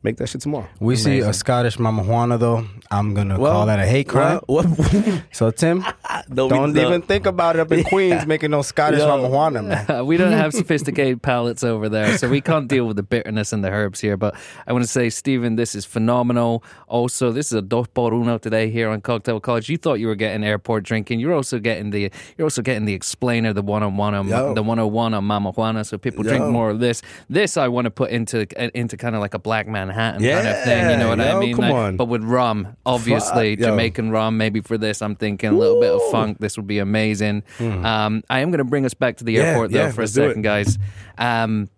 [0.01, 0.65] Make that shit tomorrow.
[0.79, 2.65] We see a Scottish Mama Juana though.
[2.89, 4.39] I'm gonna call that a hate crime.
[4.47, 5.83] Well, what- So Tim,
[6.33, 9.07] Don't don't, be- even think about it up in Queens making no Scottish Yo.
[9.07, 9.91] Mama Juana, man.
[9.91, 13.51] Uh, we don't have sophisticated palates over there, so we can't deal with the bitterness
[13.51, 14.15] and the herbs here.
[14.15, 14.35] But
[14.65, 16.63] I want to say, Steven, this is phenomenal.
[16.87, 19.69] Also, this is a dos por uno today here on Cocktail College.
[19.69, 21.19] You thought you were getting airport drinking.
[21.19, 24.53] You're also getting the you're also getting the explainer, the one on one on Yo.
[24.53, 25.83] the one on one on Mama Juana.
[25.83, 27.01] So people drink more of this.
[27.29, 30.47] This I want to put into into kind of like a black man Manhattan kind
[30.47, 30.89] of thing.
[30.91, 31.55] You know what Yeah, I mean?
[31.55, 31.97] come Like, on.
[31.97, 33.67] But with rum, obviously Fuck, yo.
[33.71, 34.37] Jamaican rum.
[34.37, 36.37] Maybe for this, I'm thinking a little bit of funk.
[36.39, 37.43] This would be amazing.
[37.59, 39.33] Um, I am going to bring us back to the.
[39.33, 40.27] Yeah, airport though yeah, for a let's do it.
[40.29, 40.77] second, guys.
[41.17, 41.69] Um,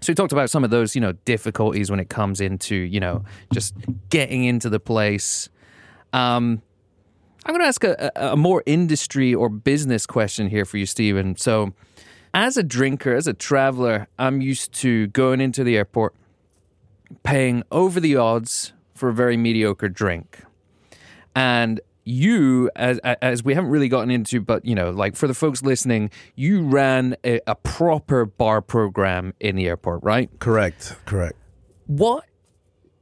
[0.00, 2.98] so we talked about some of those, you know, difficulties when it comes into, you
[2.98, 3.74] know, just
[4.10, 5.48] getting into the place.
[6.12, 6.60] Um,
[7.46, 10.86] I'm going to ask a, a, a more industry or business question here for you,
[10.86, 11.36] Steven.
[11.36, 11.72] So,
[12.34, 16.14] as a drinker, as a traveler, I'm used to going into the airport,
[17.22, 20.40] paying over the odds for a very mediocre drink.
[21.34, 25.34] And you, as, as we haven't really gotten into, but you know, like for the
[25.34, 30.30] folks listening, you ran a, a proper bar program in the airport, right?
[30.38, 30.96] Correct.
[31.04, 31.36] Correct.
[31.86, 32.24] What,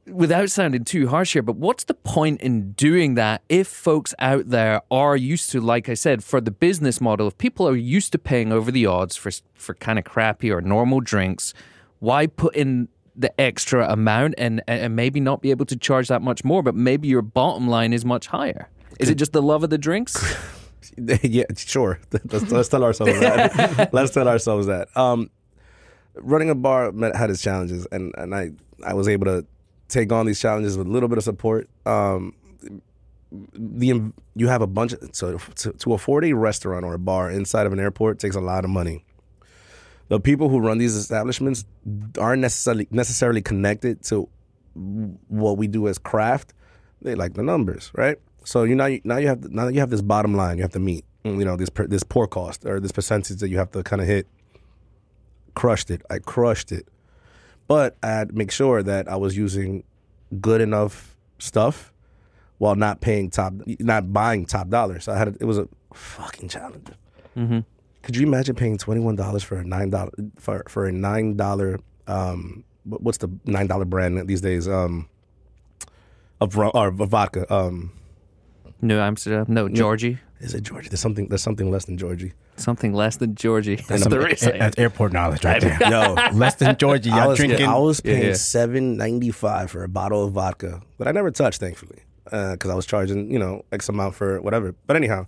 [0.07, 4.49] without sounding too harsh here, but what's the point in doing that if folks out
[4.49, 8.11] there are used to, like I said, for the business model, if people are used
[8.13, 11.53] to paying over the odds for for kind of crappy or normal drinks,
[11.99, 12.89] why put in
[13.21, 16.75] the extra amount and and maybe not be able to charge that much more, but
[16.75, 18.69] maybe your bottom line is much higher?
[18.99, 20.15] Is it just the love of the drinks?
[20.97, 21.99] yeah, sure.
[22.31, 23.89] Let's, let's tell ourselves that.
[23.93, 24.95] let's tell ourselves that.
[24.97, 25.29] Um,
[26.15, 28.51] running a bar had its challenges, and, and I
[28.85, 29.45] I was able to
[29.87, 31.69] take on these challenges with a little bit of support.
[31.85, 32.35] Um,
[33.31, 37.31] the you have a bunch of so to, to afford a restaurant or a bar
[37.31, 39.05] inside of an airport takes a lot of money.
[40.11, 41.63] The people who run these establishments
[42.19, 44.27] aren't necessarily necessarily connected to
[44.73, 46.53] what we do as craft.
[47.01, 48.17] They like the numbers, right?
[48.43, 50.73] So you now you, now you have now you have this bottom line you have
[50.73, 51.05] to meet.
[51.23, 54.01] You know this per, this poor cost or this percentage that you have to kind
[54.01, 54.27] of hit.
[55.55, 56.01] Crushed it.
[56.09, 56.89] I crushed it,
[57.69, 59.85] but I had to make sure that I was using
[60.41, 61.93] good enough stuff
[62.57, 64.99] while not paying top, not buying top dollar.
[64.99, 66.87] So I had it was a fucking challenge.
[67.37, 67.59] Mm-hmm.
[68.03, 71.35] Could you imagine paying twenty one dollars for a nine dollar for for a nine
[71.37, 75.07] dollar um what's the nine dollar brand these days um
[76.39, 77.91] of rum or of vodka um
[78.83, 80.89] New Amsterdam, no Georgi, is it Georgi?
[80.89, 82.33] There's something there's something less than Georgi.
[82.55, 83.75] something less than Georgi.
[83.75, 84.43] That's Some- the risk.
[84.45, 85.77] That's airport knowledge right there.
[85.89, 87.11] Yo, Less than Georgi.
[87.11, 87.67] I Y'all was, drinking.
[87.67, 88.33] I was paying yeah.
[88.33, 92.73] seven ninety five for a bottle of vodka, but I never touched, thankfully, because I
[92.73, 94.73] was charging you know X amount for whatever.
[94.87, 95.27] But anyhow,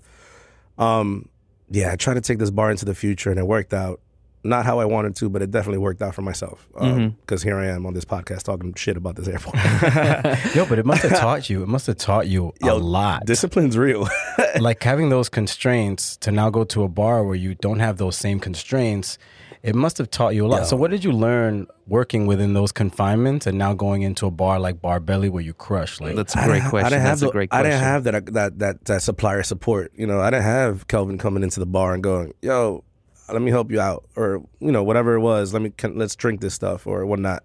[0.80, 1.30] um,
[1.74, 4.00] yeah, I tried to take this bar into the future, and it worked out.
[4.46, 6.68] Not how I wanted to, but it definitely worked out for myself.
[6.76, 7.08] Um, mm-hmm.
[7.22, 9.56] Because here I am on this podcast talking shit about this airport.
[10.56, 11.64] Yo, but it must have taught you.
[11.64, 13.26] It must have taught you a lot.
[13.26, 14.08] Discipline's real.
[14.60, 18.18] like having those constraints to now go to a bar where you don't have those
[18.18, 19.18] same constraints.
[19.64, 20.58] It must have taught you a lot.
[20.58, 20.64] Yo.
[20.66, 24.60] So, what did you learn working within those confinements and now going into a bar
[24.60, 26.02] like Bar Belly where you crush?
[26.02, 26.86] Like, That's a great didn't- question.
[26.88, 29.42] I didn't That's have a the- great I didn't have that, that that that supplier
[29.42, 29.94] support.
[29.96, 32.84] You know, I didn't have Kelvin coming into the bar and going, "Yo,
[33.32, 35.54] let me help you out," or you know, whatever it was.
[35.54, 37.44] Let me can, let's drink this stuff or whatnot,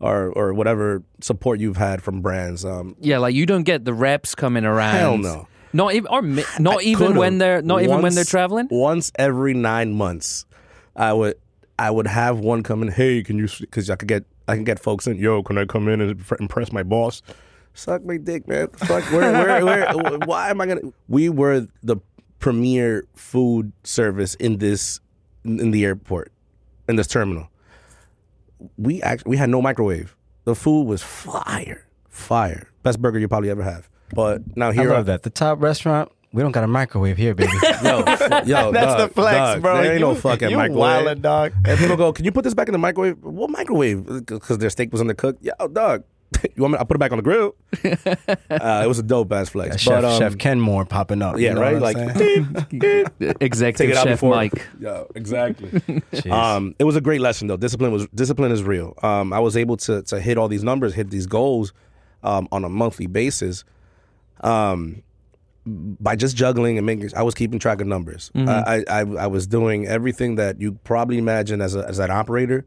[0.00, 2.64] or or whatever support you've had from brands.
[2.64, 4.94] Um, Yeah, like you don't get the reps coming around.
[4.96, 5.46] Hell no.
[5.74, 8.66] Not even, or mi- not I even when they're not even when they're traveling.
[8.70, 10.46] Once every nine months,
[10.96, 11.34] I would
[11.80, 12.88] I would have one come in.
[12.88, 13.48] Hey, can you?
[13.58, 15.16] Because I could get I can get folks in.
[15.16, 17.22] Yo, can I come in and impress my boss?
[17.72, 18.68] Suck my dick, man.
[18.68, 19.04] Fuck.
[19.10, 20.82] Where, where, where, why am I gonna?
[21.08, 21.96] We were the
[22.38, 25.00] premier food service in this
[25.42, 26.30] in the airport
[26.86, 27.48] in this terminal.
[28.76, 30.14] We actually we had no microwave.
[30.44, 32.68] The food was fire, fire.
[32.82, 33.88] Best burger you probably ever have.
[34.12, 35.22] But now here I love that.
[35.22, 37.52] The top restaurant, we don't got a microwave here, baby.
[37.82, 39.62] Yo, yo, That's dog, the flex, dog.
[39.62, 39.82] bro.
[39.82, 41.06] There ain't no You- fucking you microwave.
[41.06, 41.52] wildin', dog.
[41.64, 44.26] And people go, "Can you put this back in the microwave?" What microwave?
[44.26, 45.38] Because their steak was undercooked.
[45.42, 46.04] Yo, dog.
[46.54, 46.78] You want me?
[46.78, 47.54] I put it back on the grill.
[48.50, 49.78] uh, it was a dope ass flex.
[49.78, 51.36] Chef, but, um, Chef Kenmore popping up.
[51.36, 51.76] you yeah, know right.
[51.78, 52.56] Like, saying?
[52.70, 53.36] beep, beep.
[53.42, 54.36] Executive chef before.
[54.36, 54.66] Mike.
[54.80, 55.82] Yeah, exactly.
[56.30, 57.56] Um, it was a great lesson though.
[57.58, 58.94] Discipline was discipline is real.
[59.02, 61.72] Um, I was able to to hit all these numbers, hit these goals
[62.22, 63.64] um, on a monthly basis.
[64.42, 65.02] Um,
[65.66, 68.30] by just juggling and making, I was keeping track of numbers.
[68.34, 72.66] I, I I was doing everything that you probably imagine as a, as an operator.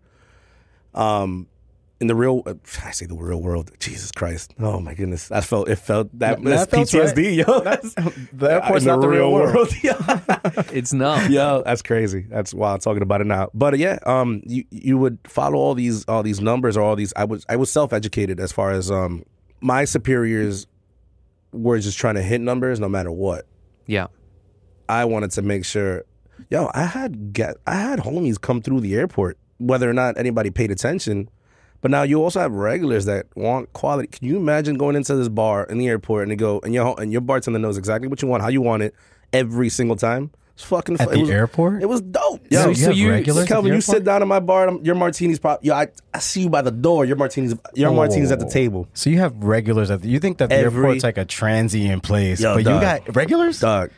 [0.93, 1.47] Um,
[1.99, 2.43] in the real,
[2.83, 3.71] I say the real world.
[3.79, 4.53] Jesus Christ!
[4.59, 5.31] Oh my goodness!
[5.31, 7.61] I felt it felt that No, that's that PTSD, yo.
[7.61, 7.93] That's,
[8.33, 9.69] the airport's not the real world.
[9.83, 10.21] yeah.
[10.73, 11.31] It's not.
[11.31, 12.25] Yo, that's crazy.
[12.29, 13.49] That's wild talking about it now.
[13.53, 17.13] But yeah, um, you you would follow all these all these numbers or all these.
[17.15, 19.23] I was I was self educated as far as um
[19.61, 20.67] my superiors
[21.53, 23.45] were just trying to hit numbers no matter what.
[23.85, 24.07] Yeah.
[24.89, 26.03] I wanted to make sure.
[26.49, 30.49] Yo, I had get I had homies come through the airport, whether or not anybody
[30.49, 31.29] paid attention.
[31.81, 34.07] But now you also have regulars that want quality.
[34.07, 36.99] Can you imagine going into this bar in the airport and you go and your
[36.99, 38.95] and your bartender knows exactly what you want, how you want it,
[39.31, 40.31] every single time?
[40.55, 41.81] It's fucking At it the was, airport?
[41.81, 42.41] It was dope.
[42.51, 44.65] So Yo, you so you- regulars at the Kelvin, you sit down at my bar.
[44.67, 45.65] I'm- Your martini's pop.
[45.65, 47.05] Yo, I, I see you by the door.
[47.05, 48.49] Your martini's your martini's at the Oh.
[48.49, 48.87] table.
[48.93, 52.03] So you have regulars at the, you think that the Every- airport's like a transient
[52.03, 52.75] place, Yo, but dog.
[52.75, 53.59] you got regulars?
[53.59, 53.89] Dog.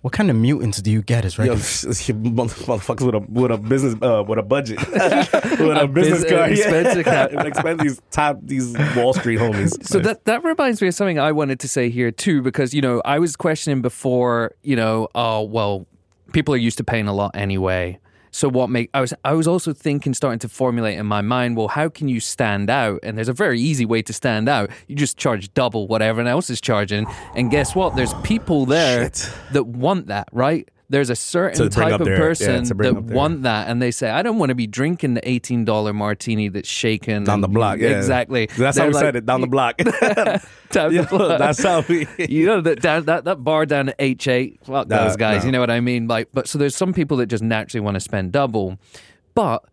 [0.00, 1.84] What kind of mutants do you get as Yo, regulars?
[1.84, 6.30] motherfuckers with a with a business uh, with a budget, with a, A business bus-
[6.32, 7.32] card, expense account.
[7.32, 9.84] yeah, expense these top these Wall Street homies.
[9.86, 12.80] So that that reminds me of something I wanted to say here too, because you
[12.80, 15.86] know I was questioning before, you know, oh well,
[16.32, 17.98] people are used to paying a lot anyway.
[18.34, 21.56] So what make I was I was also thinking, starting to formulate in my mind,
[21.56, 23.00] well, how can you stand out?
[23.02, 24.70] And there's a very easy way to stand out.
[24.88, 27.94] You just charge double what everyone else is charging, and guess what?
[27.94, 29.30] There's people there Shit.
[29.52, 30.66] that want that, right?
[30.92, 34.22] There's a certain type of their- person bring that want that, and they say, "I
[34.22, 37.96] don't want to be drinking the eighteen dollar martini that's shaken down the block, yeah,
[37.96, 39.26] exactly." That's how They're we like, said it.
[39.26, 39.78] Down the block.
[40.70, 41.38] down Yo, the block.
[41.38, 42.06] that's how we.
[42.28, 44.60] you know that down that, that bar down at H eight.
[44.64, 45.42] Fuck Nah, those guys.
[45.42, 45.46] no.
[45.46, 46.06] You know what I mean?
[46.08, 48.78] Like, but so there's some people that just naturally want to spend double,
[49.34, 49.64] but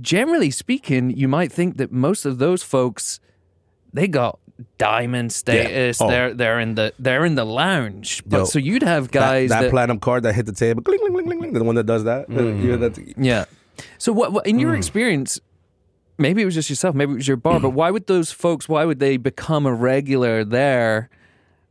[0.00, 3.20] generally speaking, you might think that most of those folks
[3.92, 4.38] they got
[4.78, 6.00] diamond status.
[6.00, 6.08] Oh.
[6.08, 8.22] They're they're in the they're in the lounge.
[8.26, 10.98] But Yo, so you'd have guys that that, platinum card that hit the table, cling,
[10.98, 12.28] cling, cling, cling, the one that does that.
[12.30, 13.44] Uh, you know, that yeah.
[13.98, 15.40] So what, what in your experience?
[16.20, 16.96] Maybe it was just yourself.
[16.96, 17.60] Maybe it was your bar.
[17.60, 18.68] but why would those folks?
[18.68, 21.10] Why would they become a regular there?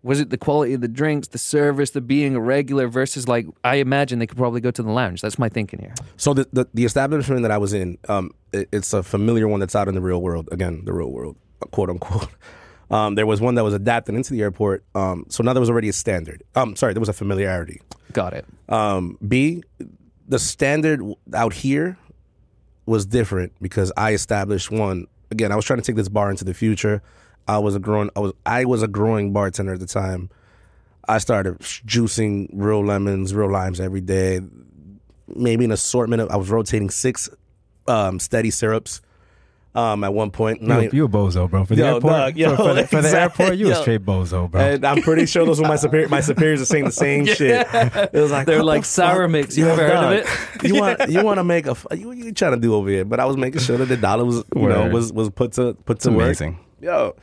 [0.03, 3.45] Was it the quality of the drinks, the service, the being a regular versus like
[3.65, 5.19] I imagine they could probably go to the lounge.
[5.21, 5.93] That's my thinking here.
[6.15, 9.59] So the, the the establishment that I was in, um, it, it's a familiar one
[9.59, 10.47] that's out in the real world.
[10.49, 11.35] Again, the real world,
[11.71, 12.29] quote unquote.
[12.89, 14.83] Um, there was one that was adapted into the airport.
[14.95, 16.43] Um, so now there was already a standard.
[16.55, 17.81] Um, sorry, there was a familiarity.
[18.13, 18.45] Got it.
[18.69, 19.63] Um, B,
[20.27, 21.01] the standard
[21.33, 21.97] out here
[22.85, 25.07] was different because I established one.
[25.31, 27.01] Again, I was trying to take this bar into the future.
[27.47, 28.09] I was a growing.
[28.15, 30.29] I was I was a growing bartender at the time.
[31.07, 34.41] I started juicing real lemons, real limes every day.
[35.27, 36.29] Maybe an assortment of.
[36.29, 37.29] I was rotating six
[37.87, 39.01] um, steady syrups.
[39.77, 41.63] Um, at one point, You, Now- you a bozo, bro.
[41.63, 44.03] For the Yo, airport, dog, yo, for, for the, for the airport, you a straight
[44.03, 44.59] bozo, bro.
[44.59, 47.67] and I'm pretty sure those were my superior, my superiors are saying the same shit.
[47.71, 49.31] It was like They're like the sour fuck?
[49.31, 49.55] mix.
[49.55, 50.67] You Yo, ever heard of it?
[50.67, 53.05] You want you want to make a f- you you trying to do over here?
[53.05, 55.75] But I was making sure that the dollar was you know was was put to
[55.85, 56.23] put to It's work.
[56.25, 56.59] amazing.
[56.81, 57.15] Yo,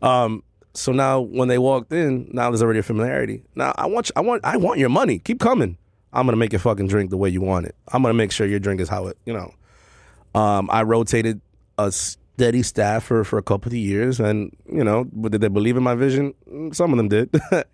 [0.00, 3.42] um, so now when they walked in, now there's already a familiarity.
[3.56, 5.18] Now I want you, I want I want your money.
[5.18, 5.76] Keep coming.
[6.12, 7.74] I'm gonna make your fucking drink the way you want it.
[7.88, 9.52] I'm gonna make sure your drink is how it you know.
[10.40, 11.40] Um, I rotated
[11.78, 15.76] a steady staff for, for a couple of years, and you know, did they believe
[15.76, 16.34] in my vision?
[16.50, 17.30] Mm, Some of them did,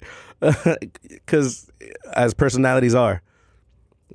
[1.11, 1.71] because
[2.15, 3.23] as personalities are,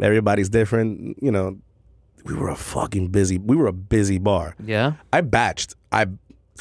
[0.01, 1.17] everybody's different.
[1.21, 1.57] You know,
[2.25, 3.37] we were a fucking busy.
[3.37, 4.55] We were a busy bar.
[4.63, 4.93] Yeah.
[5.13, 5.75] I batched.
[5.91, 6.07] I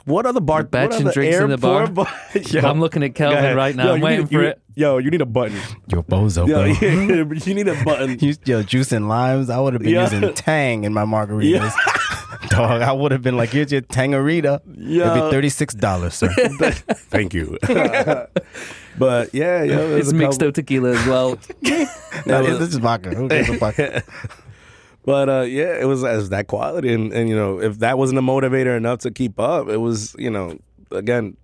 [0.05, 0.61] what other bar?
[0.61, 1.83] You're batching what drinks in the bar?
[1.83, 2.09] airport
[2.53, 3.87] Yo, I'm looking at go Kelvin right now.
[3.87, 4.61] Yo, I'm waiting need- for you- it.
[4.79, 5.57] Yo, you need a button.
[5.89, 6.65] You a bozo, Yo, bro.
[7.47, 8.19] you need a button.
[8.21, 9.49] You- Yo, juice and limes.
[9.49, 10.03] I would have been Yeah.
[10.03, 11.73] using Tang in my margaritas.
[12.57, 14.61] Dog, I would have been like, here's your Tangarita.
[14.66, 16.29] It'd be thirty six dollars, sir.
[17.11, 17.59] Thank you.
[18.99, 21.38] but yeah, yo, it was It's mixed couple- out tequila as well.
[22.27, 23.11] no, this is vodka.
[23.14, 23.77] Who gives a fuck?
[25.05, 28.19] But uh, yeah, it was as that quality, and, and you know, if that wasn't
[28.19, 30.59] a motivator enough to keep up, it was you know,
[30.90, 31.37] again,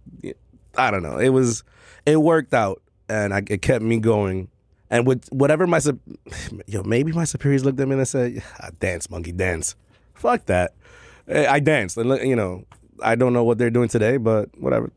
[0.76, 1.62] I don't know, it was,
[2.04, 4.48] it worked out, and I, it kept me going,
[4.90, 6.00] and with whatever my, sup-
[6.66, 9.76] yo, maybe my superiors looked at me and said, ah, "Dance, monkey, dance."
[10.14, 10.72] Fuck that,
[11.28, 12.64] I danced, and you know,
[13.02, 14.90] I don't know what they're doing today, but whatever,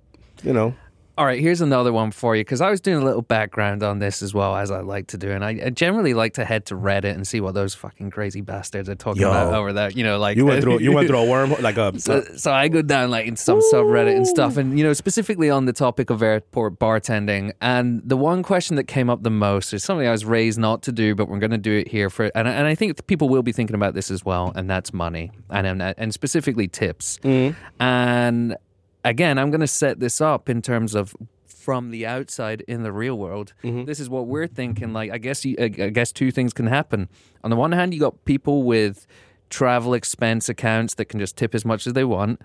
[0.44, 0.76] you know.
[1.18, 4.00] All right, here's another one for you because I was doing a little background on
[4.00, 6.66] this as well as I like to do, and I, I generally like to head
[6.66, 9.30] to Reddit and see what those fucking crazy bastards are talking Yo.
[9.30, 9.90] about over there.
[9.92, 11.98] You know, like You went through, you went through a worm, like a.
[12.02, 15.50] So, so I go down like in some subreddit and stuff, and you know specifically
[15.50, 17.54] on the topic of airport bartending.
[17.62, 20.84] And the one question that came up the most is something I was raised not
[20.84, 22.26] to do, but we're going to do it here for.
[22.36, 25.32] And, and I think people will be thinking about this as well, and that's money,
[25.50, 27.20] and and, and specifically tips.
[27.24, 27.82] Mm-hmm.
[27.82, 28.58] And
[29.06, 31.16] again, I'm going to set this up in terms of
[31.46, 33.54] from the outside in the real world.
[33.64, 33.86] Mm-hmm.
[33.86, 34.92] This is what we're thinking.
[34.92, 37.08] Like, I guess, you, I I guess two things can happen.
[37.44, 39.08] On the one hand, you got people with
[39.50, 42.42] travel expense accounts that can just tip as much as they want.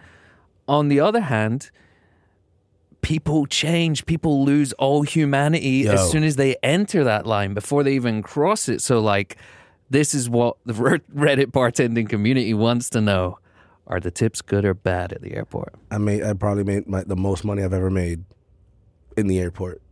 [0.68, 1.70] On the other hand,
[3.02, 4.06] people change.
[4.06, 5.92] People lose all humanity Yo.
[5.92, 8.80] as soon as they enter that line before they even cross it.
[8.80, 9.36] So, like,
[9.88, 10.72] this is what the
[11.14, 13.38] Reddit bartending community wants to know:
[13.90, 15.74] Are the tips good or bad at the airport?
[15.90, 18.24] I made I probably made my, the most money I've ever made
[19.16, 19.82] in the airport.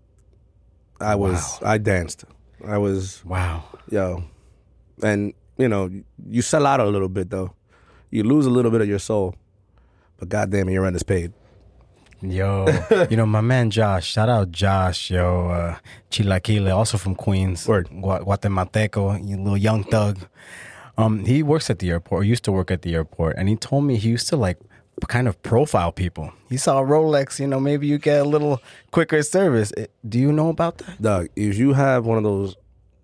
[1.01, 2.25] I was I danced.
[2.67, 3.65] I was Wow.
[3.91, 4.25] yo,
[5.03, 5.91] and you know
[6.29, 7.53] you sell out a little bit though.
[8.11, 9.35] You lose a little bit of your soul,
[10.19, 11.33] but goddamn, it, your rent is paid.
[12.23, 12.67] Yo,
[13.11, 14.07] you know my man Josh.
[14.11, 15.77] Shout out Josh, yo, uh,
[16.11, 17.67] Chilaquile, also from Queens.
[17.69, 17.89] Word.
[17.91, 20.19] Gua- Guatemateco, you little young thug.
[20.99, 23.57] Um, he works at the airport, or used to work at the airport, and he
[23.57, 24.59] told me he used to like
[25.07, 26.33] kind of profile people.
[26.51, 29.73] He saw a Rolex, you know, maybe you get a little quicker service.
[29.77, 31.01] Eh, Do you know about that?
[31.01, 32.57] Doug, if you have one of those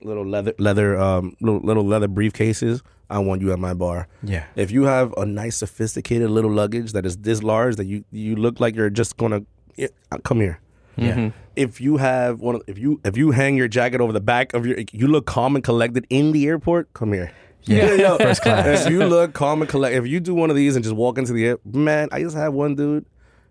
[0.03, 4.09] little leather leather um little, little leather briefcases, I want you at my bar.
[4.23, 4.45] Yeah.
[4.57, 8.35] If you have a nice sophisticated little luggage that is this large that you you
[8.37, 9.43] look like you're just gonna
[9.77, 9.89] yeah,
[10.25, 10.59] come here.
[10.97, 11.31] Yeah.
[11.57, 14.53] If you have one, of, if you if you hang your jacket over the back
[14.55, 16.93] of your, you look calm and collected in the airport.
[16.93, 17.33] Come here.
[17.67, 18.17] Yeah.
[18.19, 18.87] First class.
[18.87, 21.19] If you look calm and collect, if you do one of these and just walk
[21.19, 23.07] into the air, man, I just had one dude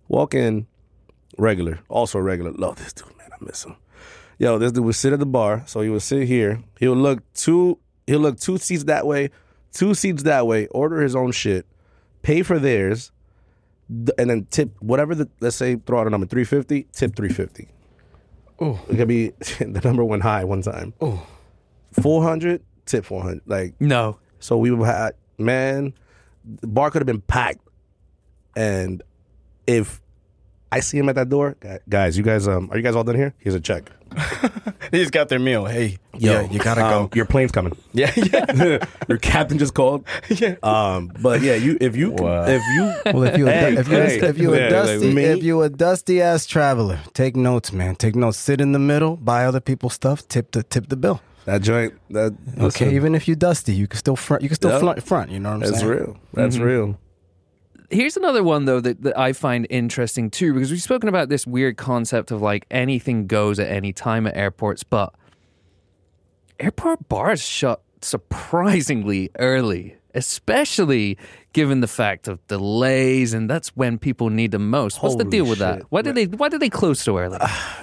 [0.07, 0.67] walk in
[1.37, 2.51] regular, also regular.
[2.51, 3.29] Love this dude, man.
[3.31, 3.75] I miss him.
[4.39, 6.61] Yo, this dude would sit at the bar, so he would sit here.
[6.79, 9.29] He'll look two, he'll look two seats that way,
[9.71, 10.67] two seats that way.
[10.67, 11.65] Order his own shit,
[12.23, 13.11] pay for theirs,
[13.89, 17.29] and then tip whatever the let's say throw out a number three fifty, tip three
[17.29, 17.67] fifty.
[18.59, 20.93] Oh, It could be the number went high one time.
[21.03, 21.19] Ooh.
[22.01, 23.41] Four hundred, tip four hundred.
[23.45, 24.17] Like No.
[24.39, 25.93] so we would have man,
[26.61, 27.59] the bar could have been packed,
[28.55, 29.01] and
[29.67, 30.01] if
[30.71, 31.55] I see him at that door,
[31.87, 33.33] guys, you guys, um, are you guys all done here?
[33.39, 33.91] Here's a check.
[34.91, 35.65] They just got their meal.
[35.65, 37.09] Hey, yeah, you gotta um, go.
[37.15, 37.75] Your plane's coming.
[37.93, 38.85] Yeah, yeah.
[39.09, 40.05] your captain just called.
[40.29, 40.55] Yeah.
[40.61, 42.45] Um, but yeah, you if you Wow.
[42.45, 45.13] if you Well, if you Hey, if you hey, if you a yeah, like dusty
[45.13, 45.23] me.
[45.23, 47.95] if you a dusty ass traveler, take notes, man.
[47.95, 48.37] Take notes.
[48.37, 51.19] Sit in the middle, buy other people's stuff, tip the tip the bill.
[51.45, 54.43] That joint that Okay, listen, even if you're dusty, you can still front.
[54.43, 54.79] You can still Yeah.
[54.79, 55.03] front.
[55.03, 55.31] Front.
[55.31, 55.89] You know what I'm that's saying?
[55.89, 56.17] That's real.
[56.33, 56.65] That's mm-hmm.
[56.65, 56.99] real.
[57.89, 61.45] Here's another one though that, that I find interesting too, because we've spoken about this
[61.45, 65.13] weird concept of like anything goes at any time at airports, but
[66.59, 71.17] airport bars shut surprisingly early, especially
[71.53, 75.01] given the fact of delays, and that's when people need them most.
[75.03, 75.83] What's the deal with shit, that?
[75.89, 77.37] Why did they Why did they close so early?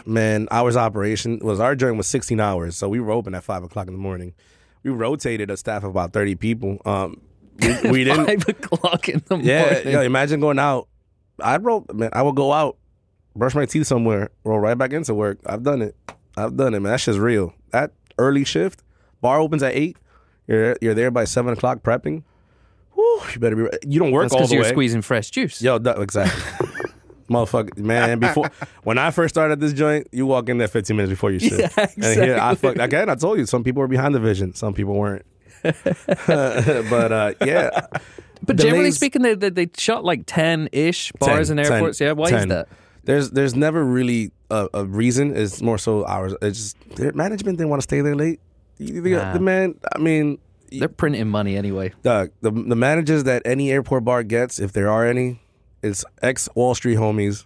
[0.06, 3.62] Man, hours operation was our journey was 16 hours, so we were open at five
[3.62, 4.34] o'clock in the morning.
[4.82, 6.78] We rotated a staff of about 30 people.
[6.84, 7.20] Um,
[7.60, 8.26] we, we didn't.
[8.26, 9.88] Five o'clock in the Yeah, morning.
[9.92, 10.02] yeah.
[10.02, 10.88] Imagine going out.
[11.42, 12.10] I'd roll, man.
[12.12, 12.76] I would go out,
[13.36, 15.38] brush my teeth somewhere, roll right back into work.
[15.46, 15.94] I've done it.
[16.36, 16.92] I've done it, man.
[16.92, 17.54] That's just real.
[17.70, 18.82] That early shift,
[19.20, 19.96] bar opens at eight.
[20.50, 22.24] You're you're there by seven o'clock prepping.
[22.94, 23.68] Whew, you better be.
[23.88, 24.68] You don't work That's all the you're way.
[24.70, 25.62] squeezing fresh juice.
[25.62, 26.42] Yo, that, exactly.
[27.30, 28.18] Motherfucker, man.
[28.18, 28.50] Before
[28.82, 31.60] when I first started this joint, you walk in there 15 minutes before you shift.
[31.78, 32.70] Yeah, And here, I exactly.
[32.70, 35.24] fuck, again, I told you, some people were behind the vision, some people weren't.
[35.62, 37.86] but uh, yeah,
[38.42, 41.72] But generally Delays- speaking, they, they, they shut like 10 ish bars 10, and 10,
[41.74, 42.00] airports.
[42.00, 42.68] yeah, why is that?
[43.04, 45.34] There's there's never really a, a reason.
[45.36, 46.34] It's more so ours.
[46.42, 48.40] It's just their management didn't want to stay there late.
[48.80, 49.32] You- The, Nah.
[49.34, 50.38] the man, I mean,
[50.72, 51.92] They're printing money anyway.
[52.02, 55.40] Doug, the the managers that any airport bar gets, if there are any,
[55.82, 57.44] is ex Wall Street homies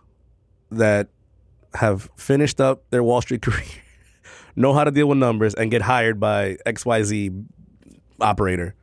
[0.70, 1.08] that
[1.74, 3.64] have finished up their Wall Street career,
[4.56, 7.30] know how to deal with numbers, and get hired by X Y Z
[8.20, 8.74] operator.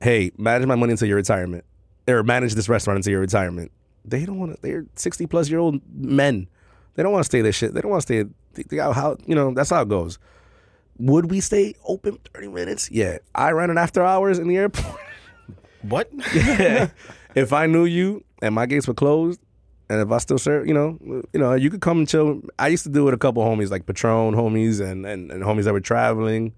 [0.00, 1.64] Hey, manage my money until your retirement,
[2.06, 3.70] or manage this restaurant until your retirement.
[4.04, 4.58] They don't want to.
[4.62, 6.46] They're sixty plus year old men.
[6.94, 7.52] They don't want to stay there.
[7.52, 7.74] Shit.
[7.74, 8.22] They don't want to stay.
[8.54, 10.18] They, they got how you know that's how it goes.
[10.98, 12.90] Would we stay open thirty minutes?
[12.90, 14.96] Yeah, I ran it after hours in the airport.
[15.82, 16.10] What?
[16.34, 16.88] Yeah.
[17.36, 19.40] if I knew you and my gates were closed,
[19.88, 20.98] and if I still serve, you know,
[21.32, 22.42] you know, you could come and chill.
[22.58, 25.42] I used to do it with a couple homies, like Patron homies and, and, and
[25.42, 26.52] homies that were traveling.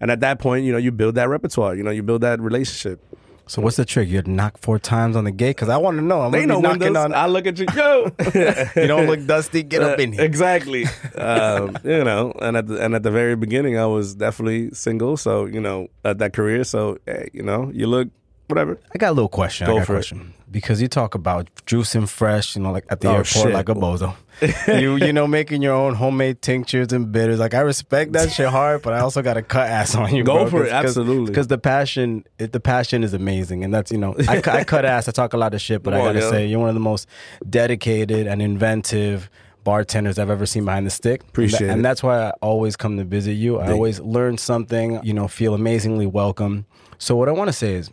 [0.00, 1.74] And at that point, you know, you build that repertoire.
[1.74, 3.04] You know, you build that relationship.
[3.46, 4.08] So what's the trick?
[4.08, 6.22] You'd knock four times on the gate because I want to know.
[6.22, 7.04] I'm They know knocking windows.
[7.04, 7.14] on.
[7.14, 8.10] I look at you, yo.
[8.80, 9.62] you don't look dusty.
[9.62, 10.24] Get up in Uh, here.
[10.24, 10.86] Exactly.
[11.16, 15.16] um, you know, and at the and at the very beginning, I was definitely single.
[15.16, 18.08] So you know, at that career, so hey, you know, you look
[18.52, 18.78] whatever.
[18.94, 19.66] I got a little question.
[19.66, 20.12] Go I got for a it.
[20.50, 23.52] Because you talk about juicing fresh, you know, like at the Oh, airport, shit.
[23.52, 24.14] like a bozo.
[24.80, 27.38] you you know, making your own homemade tinctures and bitters.
[27.38, 30.24] Like I respect that shit hard, but I also got to cut ass on you.
[30.24, 31.26] Go for it, absolutely.
[31.30, 34.84] Because the passion, it, the passion is amazing, and that's you know, I, I cut
[34.84, 35.08] ass.
[35.08, 36.80] I talk a lot of shit, but Come I gotta say, you're one of the
[36.80, 37.08] most
[37.48, 39.30] dedicated and inventive
[39.64, 41.22] bartenders I've ever seen behind the stick.
[41.22, 41.72] Appreciate and, it.
[41.74, 43.58] and that's why I always come to visit you.
[43.58, 45.00] I Thank always learn something.
[45.04, 46.66] You know, feel amazingly welcome.
[46.98, 47.90] So what I want to say is,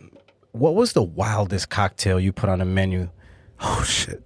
[0.52, 3.10] what was the wildest cocktail you put on a menu?
[3.60, 4.22] Oh shit.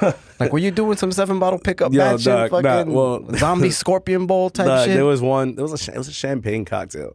[0.40, 3.24] Like, were you doing some seven bottle pickup Yo, batch and dog, nah, fucking well-
[3.36, 4.96] zombie scorpion bowl type Dog, shit?
[4.96, 5.54] There was one.
[5.54, 5.92] There was a.
[5.94, 7.14] It was a champagne cocktail.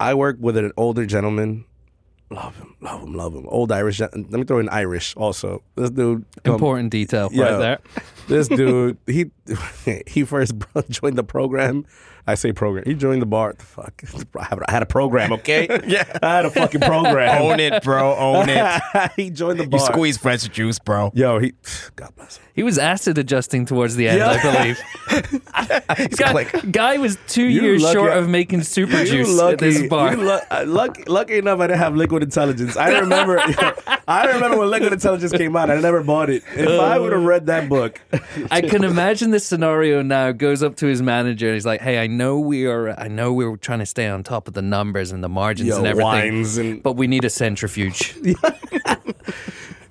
[0.00, 1.64] I worked with an older gentleman.
[2.30, 2.74] Love him.
[2.80, 3.46] love him, love him.
[3.48, 4.00] Old Irish.
[4.00, 5.62] Let me throw in Irish also.
[5.76, 6.24] This dude.
[6.44, 7.44] come- Important detail Yeah.
[7.44, 7.78] right there.
[8.26, 9.30] This dude, he
[10.06, 10.54] he first
[10.88, 11.84] joined the program.
[12.28, 12.84] I say program.
[12.86, 13.54] He joined the bar.
[13.54, 14.02] The fuck,
[14.38, 15.66] I had- a program, okay?
[15.86, 17.40] yeah, I had a fucking program.
[17.42, 18.14] Own it, bro.
[18.14, 19.12] Own it.
[19.16, 19.80] he joined the bar.
[19.80, 21.10] You squeeze French juice, bro.
[21.14, 21.54] Yo, he.
[21.96, 22.44] God bless him.
[22.54, 26.10] He was acid adjusting towards the end, I believe.
[26.16, 29.58] guy, like, guy was two You years lucky short of making super You juice at
[29.58, 30.10] this bar.
[30.14, 32.76] you lu- uh, lucky, lucky enough, I didn't have liquid intelligence.
[32.76, 33.38] I remember.
[34.08, 35.70] I remember when liquid intelligence came out.
[35.70, 36.42] I never bought it.
[36.56, 38.00] If I would have read that book,
[38.50, 40.32] I can imagine this scenario now.
[40.32, 42.90] Goes up to his manager and he's like, "Hey, I know we are.
[43.00, 45.68] I know we are trying to stay on top of the numbers and the margins
[45.70, 48.14] Yo, and everything, and- but we need a centrifuge.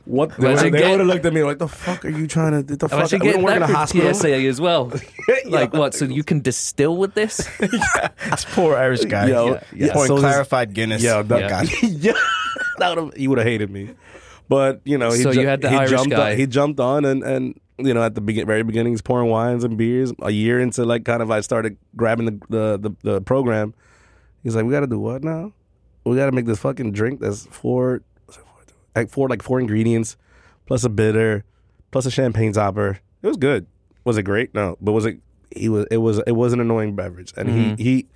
[0.06, 2.76] what they, Imagine would have looked at me like, "The fuck are you trying to?
[2.76, 3.10] The I fuck?
[3.10, 4.92] should We get don't work in a that for hospital." TSA as well.
[5.48, 5.94] like what?
[5.94, 7.48] So you can distill with this?
[7.60, 9.28] This poor Irish guy.
[9.30, 9.64] Yo, yeah.
[9.74, 11.02] yeah, Pouring so clarified Guinness.
[11.02, 11.50] Yeah, that, Yeah.
[11.50, 11.64] guy.
[11.88, 12.14] yeah,
[12.78, 13.90] that would've- he would have hated me.
[14.50, 16.32] But you know, he So ju- you had the he Irish jumped guy.
[16.32, 19.64] On, he jumped on and and you know at the begin, very beginnings, pouring wines
[19.64, 20.12] and beers.
[20.22, 23.74] A year into like kind of I started grabbing the the the, the program.
[24.44, 25.54] He's like, we got to do what now?
[26.06, 28.64] We got to make this fucking drink that's four, what's it, four,
[28.96, 30.16] like four like four ingredients,
[30.66, 31.44] plus a bitter,
[31.92, 33.00] plus a champagne topper.
[33.22, 33.68] It was good.
[34.06, 34.54] Was it great?
[34.54, 35.20] No, but was it?
[35.54, 35.86] He was.
[35.92, 36.20] It was.
[36.26, 38.08] It was an annoying beverage, and he he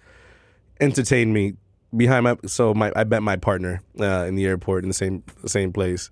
[0.79, 1.53] entertained me
[1.95, 2.37] behind my.
[2.45, 5.73] So my I met my partner uh, in the airport in the same the same
[5.73, 6.11] place.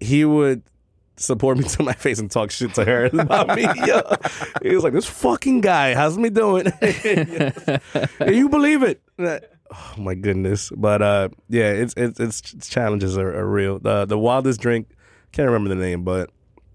[0.00, 0.62] He would
[1.16, 3.62] support me to my face and talk shit to her about me.
[3.62, 4.02] Yo.
[4.62, 9.02] He was like, "This fucking guy, how's me doing?" Can you believe it?
[9.74, 10.70] Oh my goodness!
[10.76, 13.78] But uh, yeah, it's it's, it's challenges are, are real.
[13.78, 14.90] The the wildest drink,
[15.32, 16.28] can't remember the name, but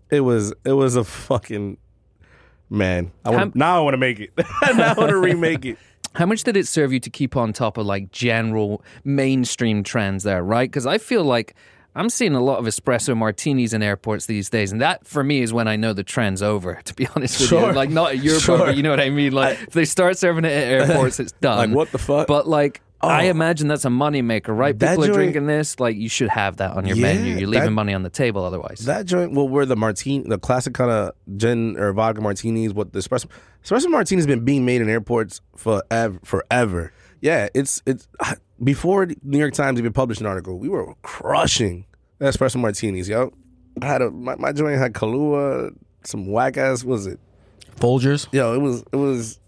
[0.09, 1.77] it was it was a fucking
[2.71, 3.11] man.
[3.23, 4.31] I want now I want to make it.
[4.35, 5.77] now I want to remake it.
[6.15, 10.23] How much did it serve you to keep on top of like general mainstream trends
[10.23, 10.67] there, right?
[10.67, 11.53] Because I feel like
[11.97, 15.41] I'm seeing a lot of espresso martinis in airports these days, and that for me
[15.41, 16.79] is when I know the trend's over.
[16.85, 17.67] To be honest with Sure.
[17.69, 18.57] you, like not at your Sure.
[18.59, 19.33] but you know what I mean.
[19.33, 21.69] Like if they start serving it at airports, it's done.
[21.69, 22.27] Like, what the fuck?
[22.27, 22.81] But like.
[22.99, 23.07] Oh.
[23.09, 23.29] I Oh.
[23.29, 24.77] imagine that's a moneymaker, right?
[24.77, 25.79] People are drinking this.
[25.79, 27.35] Like, you should have that on your Yeah, menu.
[27.37, 28.79] You're leaving that- money on the table otherwise.
[28.85, 32.93] That joint, well, where the martini, the classic kind of gin or vodka martinis, what
[32.93, 33.27] the espresso,
[33.63, 36.91] espresso martini's been being made in airports forever, forever.
[37.21, 38.07] Yeah, it's it's
[38.63, 41.85] before the New York Times even published an article, we were crushing
[42.19, 43.31] espresso martinis, yo.
[43.81, 47.19] I had a my, my joint had Kahlua, some whack ass, was it?
[47.77, 48.27] Folgers.
[48.31, 49.39] Yo, it was it was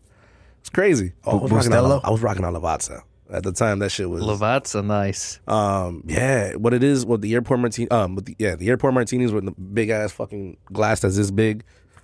[0.59, 1.13] it's crazy.
[1.25, 2.01] Oh, I was rocking out, Bustelo?
[2.03, 3.01] I was rocking out Lavazza
[3.31, 3.79] at the time.
[3.79, 5.39] That shit was Lavazza, nice.
[5.47, 8.93] um, yeah, what it is, what the airport martini, um, with the, yeah, the airport
[8.93, 11.63] martinis with the big ass fucking glass that's this big,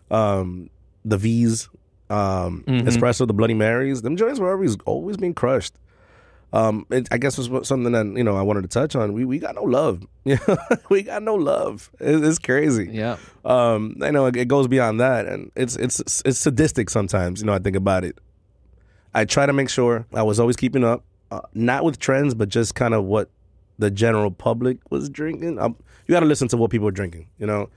[0.10, 0.70] um,
[1.04, 1.70] the V's,
[2.10, 5.76] um, espresso, the Bloody Marys, them joints were always always being crushed.
[6.56, 9.12] Um, it, I guess was something that you know I wanted to touch on.
[9.12, 10.38] We we got no love, yeah,
[10.90, 11.92] we got no love.
[12.00, 12.88] It, it's crazy.
[12.94, 13.18] Yeah.
[13.44, 17.42] Um, I know it, it goes beyond that, and it's it's it's sadistic sometimes.
[17.42, 18.18] You know, I think about it.
[19.14, 22.48] I try to make sure I was always keeping up, uh, not with trends, but
[22.48, 23.30] just kind of what
[23.78, 25.60] the general public was drinking.
[25.60, 25.76] Um,
[26.08, 27.28] you got to listen to what people are drinking.
[27.38, 27.70] You know,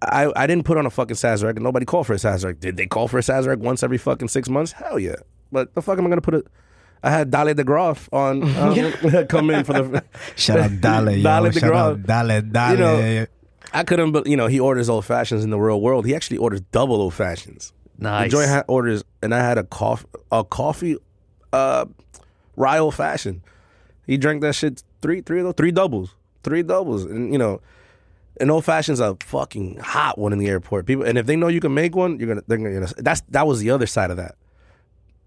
[0.00, 2.60] I I didn't put on a fucking Sazerac, and nobody called for a Sazerac.
[2.60, 4.70] Did they call for a Sazerac once every fucking six months?
[4.70, 5.16] Hell yeah.
[5.50, 6.46] But the fuck am I gonna put it?
[7.02, 8.42] I had Dale DeGroff on
[9.12, 10.04] um, come in for the
[10.36, 11.22] Shout out Dale, yo.
[11.22, 11.98] Dale Shout Groff.
[11.98, 12.70] out Dale, Dale.
[12.72, 12.78] You
[13.20, 13.26] know,
[13.72, 16.04] I couldn't, but you know, he orders old fashions in the real world.
[16.06, 17.72] He actually orders double old fashions.
[17.98, 18.24] Nice.
[18.30, 20.96] The joint had orders, and I had a coffee, a coffee,
[21.52, 21.84] uh,
[22.56, 23.42] rye old fashioned.
[24.06, 27.60] He drank that shit three, three of those, three doubles, three doubles, and you know,
[28.40, 30.86] an old fashioned's a fucking hot one in the airport.
[30.86, 32.92] People, and if they know you can make one, you're gonna, they're gonna.
[32.96, 34.34] That's that was the other side of that.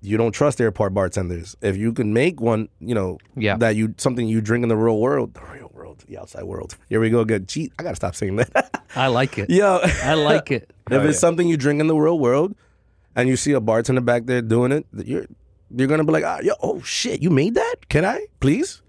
[0.05, 1.55] You don't trust airport bartenders.
[1.61, 3.55] If you can make one, you know, Yeah.
[3.57, 6.75] that you something you drink in the real world, the real world, the outside world.
[6.89, 7.45] Here we go again.
[7.47, 8.81] Gee, I gotta stop saying that.
[8.95, 9.49] I like it.
[9.49, 10.69] Yo, I like it.
[10.91, 12.53] if it's something you drink in the real world,
[13.15, 15.25] and you see a bartender back there doing it, you're
[15.75, 17.75] you're gonna be like, ah, yo, oh shit, you made that?
[17.89, 18.81] Can I please?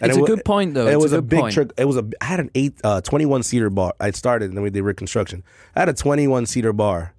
[0.00, 0.86] It's it a wa- good point, though.
[0.86, 1.54] It It's was a, good big point.
[1.54, 1.70] trick.
[1.78, 2.04] It was a.
[2.20, 3.94] I had an eight, uh, 21 seater bar.
[3.98, 5.42] I started and then we did reconstruction.
[5.74, 7.14] I had a 21 seater bar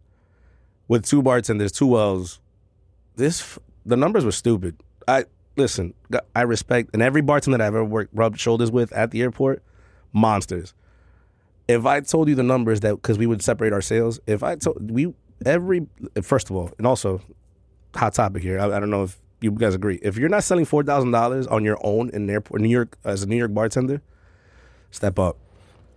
[0.87, 2.39] with two bartenders, two wells.
[3.19, 4.81] This the numbers were stupid.
[5.05, 5.25] I
[5.57, 5.93] listen.
[6.33, 9.61] I respect and every bartender that I've ever worked rubbed shoulders with at the airport,
[10.13, 10.73] monsters.
[11.67, 14.55] If I told you the numbers that because we would separate our sales, if I
[14.55, 15.13] told we
[15.45, 15.85] every
[16.21, 17.21] first of all, and also
[17.93, 18.57] hot topic here.
[18.57, 19.99] I, I don't know if you guys agree.
[20.01, 22.97] If you're not selling four thousand dollars on your own in the airport, New York,
[23.03, 24.01] as a New York bartender,
[24.91, 25.37] step up.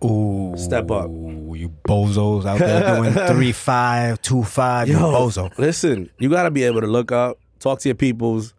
[0.03, 1.09] Ooh, Step up.
[1.09, 4.87] You bozos out there doing three five, two five.
[4.89, 5.55] You bozo.
[5.57, 8.53] listen, you got to be able to look up, talk to your peoples,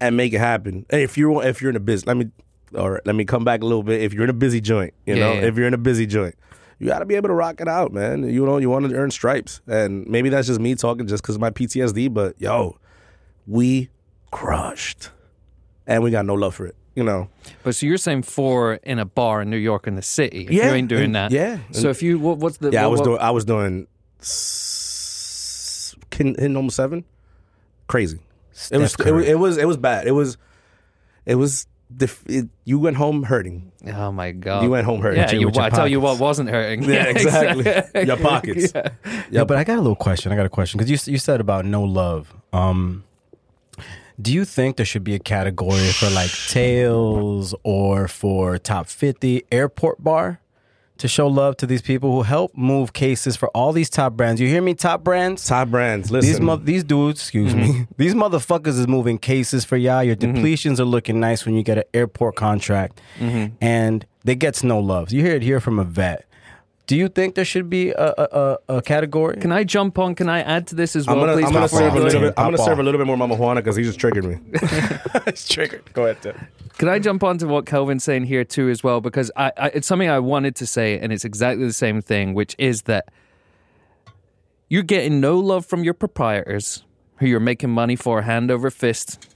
[0.00, 0.84] and make it happen.
[0.90, 2.30] And if you're if you're in a business, let me
[2.74, 4.02] or let me come back a little bit.
[4.02, 5.40] If you're in a busy joint, you Yeah, know, yeah.
[5.46, 6.34] if you're in a busy joint,
[6.78, 8.22] you got to be able to rock it out, man.
[8.28, 11.34] You know, you want to earn stripes, and maybe that's just me talking just because
[11.36, 12.12] of my PTSD.
[12.12, 12.78] But yo,
[13.46, 13.88] we
[14.30, 15.10] crushed,
[15.86, 16.76] and we got no love for it.
[16.96, 17.28] You know,
[17.62, 20.46] But so you're saying four in a bar in New York in the city.
[20.46, 21.30] If Yeah, you ain't doing and- that.
[21.30, 23.86] yeah, So if you what, what's the yeah, I was what- doing, I was doing,
[24.66, 27.04] s- hitting hitting almost seven,
[27.86, 28.18] crazy.
[28.70, 30.06] It was, it was it was it was bad.
[30.06, 30.38] It was
[31.26, 33.70] it was def- it, you went home hurting.
[33.92, 34.62] Oh my god.
[34.64, 35.20] You went home hurting.
[35.20, 36.84] Yeah, too, you, with your I tell you what wasn't hurting.
[36.84, 38.06] Yeah, exactly.
[38.06, 38.72] Your pockets.
[38.74, 38.88] Yeah.
[39.30, 40.32] Yeah, but I got a little question.
[40.32, 42.32] I got a question because you you said about no love.
[42.54, 43.04] Um,
[44.20, 49.44] do you think there should be a category for like Tales or for top fifty
[49.52, 50.40] airport bar
[50.98, 54.40] to show love to these people who help move cases for all these top brands?
[54.40, 55.44] You hear me, top brands?
[55.46, 56.10] Top brands.
[56.10, 57.82] Listen, These mo- these dudes, excuse me, mm-hmm.
[57.96, 60.02] these motherfuckers is moving cases for y'all.
[60.02, 60.36] Your mm-hmm.
[60.36, 63.54] depletions are looking nice when you get an airport contract, mm-hmm.
[63.60, 65.12] and they gets no love.
[65.12, 66.26] You hear it here from a vet.
[66.86, 69.36] Do you think there should be a a, a, a category?
[69.38, 70.14] Can I jump on?
[70.14, 71.46] Can I add to this as well, I'm gonna, please?
[71.46, 72.34] I'm gonna serve a little bit.
[72.36, 74.38] I'm gonna serve a little bit more Mama Juana because he just triggered me.
[75.26, 75.92] it's triggered.
[75.92, 76.46] Go ahead, Tim.
[76.78, 79.00] Can I jump on to what Kelvin's saying here too as well?
[79.00, 82.34] Because I, I, it's something I wanted to say, and it's exactly the same thing,
[82.34, 83.08] which is that
[84.68, 86.84] you're getting no love from your proprietors,
[87.16, 89.35] who you're making money for hand over fist.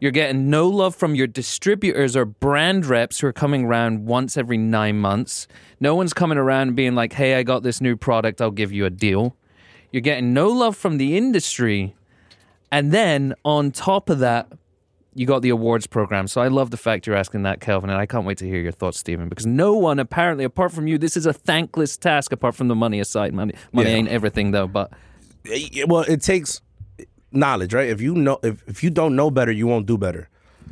[0.00, 4.36] You're getting no love from your distributors or brand reps who are coming around once
[4.38, 5.46] every nine months.
[5.78, 8.86] No one's coming around being like, hey, I got this new product, I'll give you
[8.86, 9.36] a deal.
[9.92, 11.94] You're getting no love from the industry.
[12.72, 14.50] And then on top of that,
[15.14, 16.28] you got the awards program.
[16.28, 18.60] So I love the fact you're asking that, Kelvin, and I can't wait to hear
[18.60, 22.32] your thoughts, Stephen, because no one apparently, apart from you, this is a thankless task
[22.32, 23.34] apart from the money aside.
[23.34, 23.96] Money, money Yeah.
[23.96, 24.92] ain't everything though, but
[25.50, 26.62] eh, well, it takes
[27.32, 27.88] knowledge, right?
[27.88, 30.28] If you know, if, if you don't know better, you won't do better.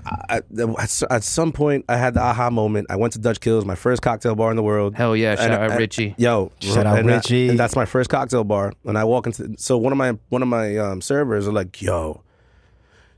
[0.06, 2.86] I, I- at, at some point, I had the aha moment.
[2.90, 4.94] I went to Dutch Kills, my first cocktail bar in the world.
[4.94, 6.14] hell yeah, shout And- out and- Richie.
[6.18, 7.48] Yo, Shout out and I- Richie.
[7.48, 8.72] and that's my first cocktail bar.
[8.84, 11.82] And I walk into so one of my one of my um, servers are like,
[11.82, 12.22] "Yo,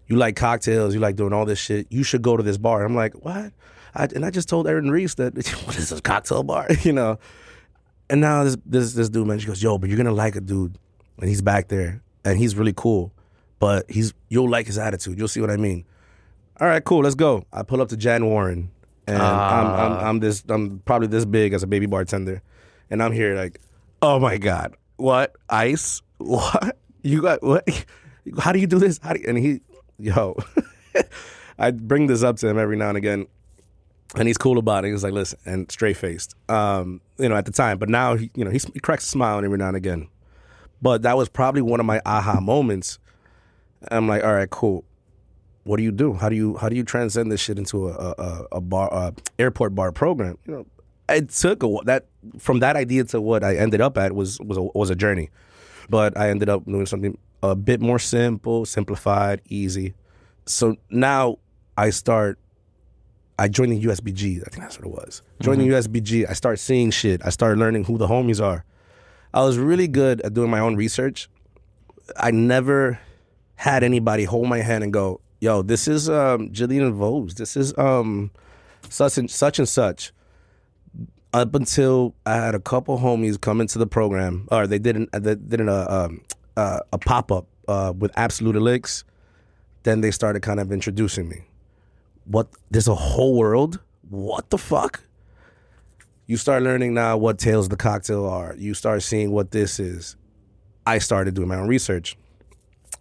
[0.06, 0.94] you like cocktails?
[0.94, 1.86] You like doing all this shit?
[1.90, 3.52] You should go to this bar." I'm like, "What?"
[3.94, 5.34] I, and I just told Aaron Reese that
[5.66, 6.66] what is this cocktail bar?
[6.82, 7.18] you know.
[8.08, 10.40] And now this this this dude man, she goes, "Yo, but you're gonna like a
[10.40, 10.76] dude,
[11.20, 13.12] and he's back there, and he's really cool,
[13.60, 15.16] but he's you'll like his attitude.
[15.16, 15.84] You'll see what I mean."
[16.60, 17.04] All right, cool.
[17.04, 17.44] Let's go.
[17.52, 18.70] I pull up to Jan Warren,
[19.06, 22.42] and I'm, I'm I'm this I'm probably this big as a baby bartender,
[22.90, 23.60] and I'm here like,
[24.02, 26.02] oh my god, what ice?
[26.20, 27.42] What you got?
[27.42, 27.66] What?
[28.38, 29.00] How do you do this?
[29.02, 29.62] How do you, and he,
[29.98, 30.36] yo,
[31.58, 33.26] I bring this up to him every now and again,
[34.16, 34.90] and he's cool about it.
[34.90, 38.30] He's like, listen, and straight faced, um, you know, at the time, but now he,
[38.34, 40.08] you know, he, he cracks a smile every now and again.
[40.82, 42.98] But that was probably one of my aha moments.
[43.90, 44.84] I'm like, all right, cool
[45.64, 46.14] what do you do?
[46.14, 48.88] How do you how do you transcend this shit into a a, a- a bar
[48.92, 50.38] uh, airport bar program?
[50.46, 50.66] You know,
[51.08, 52.06] it took a, that
[52.38, 55.28] from that idea to what I ended up at was was a, was a journey,
[55.90, 59.92] but I ended up doing something a bit more simple, simplified, easy.
[60.46, 61.36] So now
[61.76, 62.38] I start.
[63.38, 64.40] I joined the USBG.
[64.40, 65.22] I think that's what it was.
[65.40, 67.20] Joining the USBG, I start seeing shit.
[67.24, 68.64] I start learning who the homies are.
[69.34, 71.28] I was really good at doing my own research.
[72.16, 72.98] I never
[73.60, 77.34] had anybody hold my hand and go, "Yo, this is um, Jillian Vose.
[77.34, 78.30] This is um,
[78.88, 80.12] such and such and such."
[81.34, 85.08] Up until I had a couple homies come into the program, or they did an,
[85.12, 86.22] they did an, uh, um,
[86.56, 89.04] uh, a pop up uh, with Absolut Elyx.
[89.82, 91.42] Then they started kind of introducing me.
[92.24, 92.48] What?
[92.70, 93.78] There's a whole world.
[94.08, 95.02] What the fuck?
[96.26, 98.54] You start learning now what of the cocktail are.
[98.56, 100.16] You start seeing what this is.
[100.86, 102.16] I started doing my own research.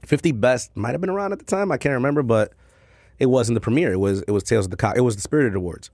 [0.05, 1.71] 50 Best might have been around at the time.
[1.71, 2.53] I can't remember, but
[3.19, 3.93] it wasn't the premiere.
[3.93, 4.95] It was it was Tales of the Cock.
[4.97, 5.89] It was the Spirited Awards.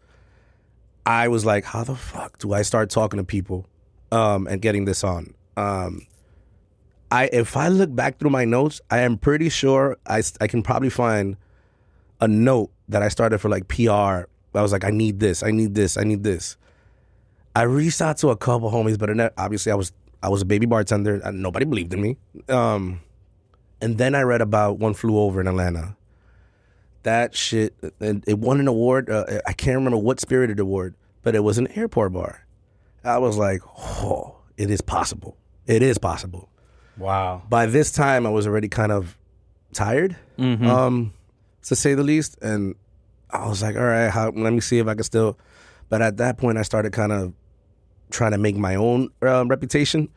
[1.05, 3.67] I was like, how the fuck do I start talking to people
[4.11, 5.33] um, and getting this on?
[5.57, 6.07] Um,
[7.11, 10.63] I if I look back through my notes, I am pretty sure I I can
[10.63, 11.37] probably find
[12.21, 14.25] a note that I started for like PR.
[14.57, 16.57] I was like, I need this, I need this, I need this.
[17.55, 19.91] I reached out to a couple homies, but it- obviously I was
[20.23, 22.17] I was a baby bartender and nobody believed in me.
[22.49, 23.01] Um,
[23.81, 25.95] and then I read about One Flew Over in Atlanta.
[27.03, 29.09] That shit, and it won an award.
[29.09, 32.45] Uh, I can't remember what spirited award, but it was an airport bar.
[33.03, 35.37] I was like, oh, it is possible.
[35.67, 36.49] It is possible.
[36.97, 37.43] Wow.
[37.47, 39.17] By this time, I was already kind of
[39.73, 41.13] tired, um,
[41.63, 42.37] to say the least.
[42.41, 42.73] And
[43.29, 45.37] I was like, all right, how, let me see if I can still.
[45.89, 47.33] But at that point, I started kind of
[48.09, 50.09] trying to make my own um, reputation.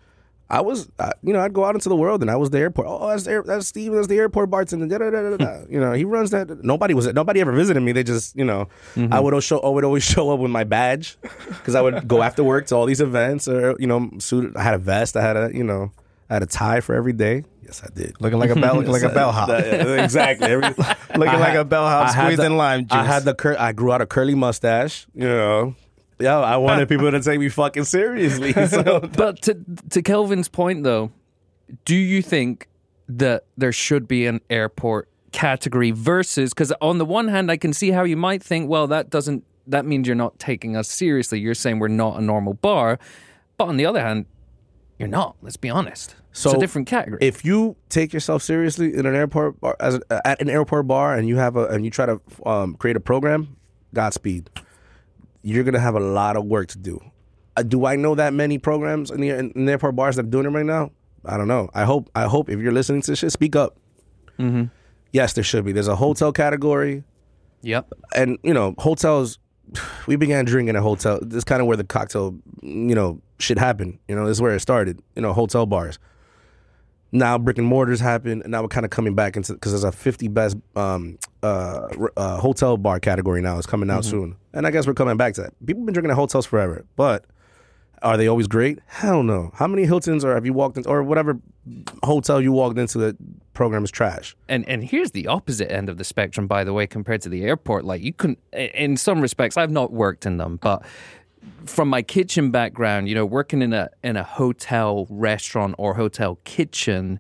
[0.51, 2.59] I was, I, you know, I'd go out into the world and I was the
[2.59, 2.87] airport.
[2.89, 3.93] Oh, that's the, that's Steve.
[3.93, 4.87] That's the airport bartender.
[4.87, 5.65] Da, da, da, da, da.
[5.69, 6.65] you know, he runs that.
[6.65, 7.93] Nobody was, nobody ever visited me.
[7.93, 9.13] They just, you know, Mm-hmm.
[9.13, 11.19] I would show, I would always show up with my badge
[11.49, 14.57] because I would go after work to all these events or, you know, suited.
[14.57, 15.17] I had a vest.
[15.17, 15.93] I had a, you know,
[16.31, 17.45] I had a tie for every day.
[17.63, 18.15] Yes, I did.
[18.19, 19.51] Looking like a bell, looking like a bellhop.
[19.51, 20.47] Exactly.
[20.51, 20.85] Every, Looking
[21.17, 22.93] I like had- a bellhop squeezed the- in lime juice.
[22.93, 25.07] I had the cur- I grew out a curly mustache.
[25.15, 25.75] You know,
[26.19, 26.39] yeah.
[26.39, 28.53] I wanted people to take me fucking seriously.
[28.69, 29.59] So But to
[29.91, 31.11] to Kelvin's point though,
[31.85, 32.69] do you think
[33.09, 37.73] that there should be an airport category versus because on the one hand I can
[37.73, 41.39] see how you might think, well, that doesn't that means you're not taking us seriously.
[41.39, 42.99] You're saying we're not a normal bar.
[43.57, 44.27] But on the other hand,
[44.99, 45.37] you're not.
[45.43, 46.16] Let's be honest.
[46.33, 47.19] So it's a different category.
[47.21, 51.14] if you take yourself seriously in an airport bar, as a, at an airport bar,
[51.16, 53.57] and you have a and you try to um, create a program,
[53.95, 54.49] Godspeed.
[55.43, 57.01] You're gonna have a lot of work to do.
[57.57, 60.28] Uh, do I know that many programs in the, in the airport bars that are
[60.28, 60.91] doing it right now?
[61.24, 61.68] I don't know.
[61.74, 62.11] I hope.
[62.14, 63.76] I hope if you're listening to this shit, speak up.
[65.12, 65.72] Yes, there should be.
[65.72, 67.03] There's a hotel category.
[67.62, 67.93] yep.
[68.14, 69.39] and you know hotels
[70.07, 73.59] we began drinking at hotel this is kind of where the cocktail you know shit
[73.59, 75.99] happened you know this is where it started you know hotel bars
[77.11, 79.84] now brick and mortars happen and now we're kind of coming back into because there's
[79.84, 84.67] a 50 best um, uh, uh, hotel bar category now it's coming out soon and
[84.67, 85.67] i guess we're coming back to that.
[85.67, 87.25] People have been drinking at hotels forever but
[88.03, 88.79] are they always great?
[88.87, 89.51] Hell no.
[89.55, 91.39] How many hiltons or have you walked into or whatever
[92.05, 93.17] hotel you walked into that
[93.55, 94.37] program is trash?
[94.49, 97.43] And and here's the opposite end of the spectrum, by the way, compared to the
[97.43, 97.85] airport.
[97.85, 100.85] Like you can, in some respects, I've not worked in them, but
[101.67, 106.39] from my kitchen background, you know, working in a in a hotel restaurant or hotel
[106.45, 107.19] kitchen,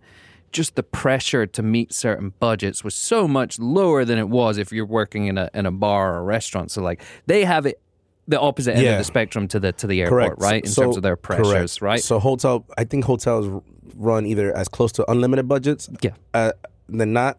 [0.52, 4.72] just the pressure to meet certain budgets was so much lower than it was if
[4.72, 6.70] you're working in a in a bar or a restaurant.
[6.70, 7.80] So like they have it
[8.26, 8.92] the opposite end Yeah.
[8.92, 10.42] of the spectrum to the to the airport, Correct.
[10.42, 10.64] right?
[10.64, 11.46] In So- terms of their pressures,
[11.78, 11.82] correct.
[11.82, 12.00] right?
[12.02, 13.62] So hotel, I think hotels
[13.96, 16.10] run either as close to unlimited budgets, Yeah.
[16.34, 16.52] uh,
[16.88, 17.38] than not.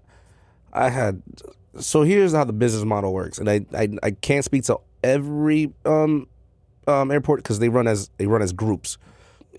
[0.73, 1.21] I had.
[1.79, 5.71] So here's how the business model works, and I I, I can't speak to every
[5.85, 6.27] um,
[6.87, 8.97] um, airport because they run as they run as groups.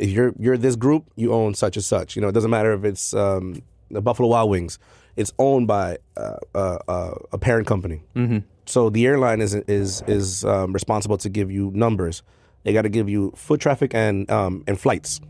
[0.01, 2.17] If you're you're this group, you own such and such.
[2.17, 4.79] You know, it doesn't matter if it's um, the Buffalo Wild Wings.
[5.17, 8.03] It's owned by uh, uh, uh, a parent company.
[8.17, 8.39] Mm-hmm.
[8.65, 12.23] So the airline is is is um, responsible to give you numbers.
[12.63, 15.21] They got to give you foot traffic and um, and flights.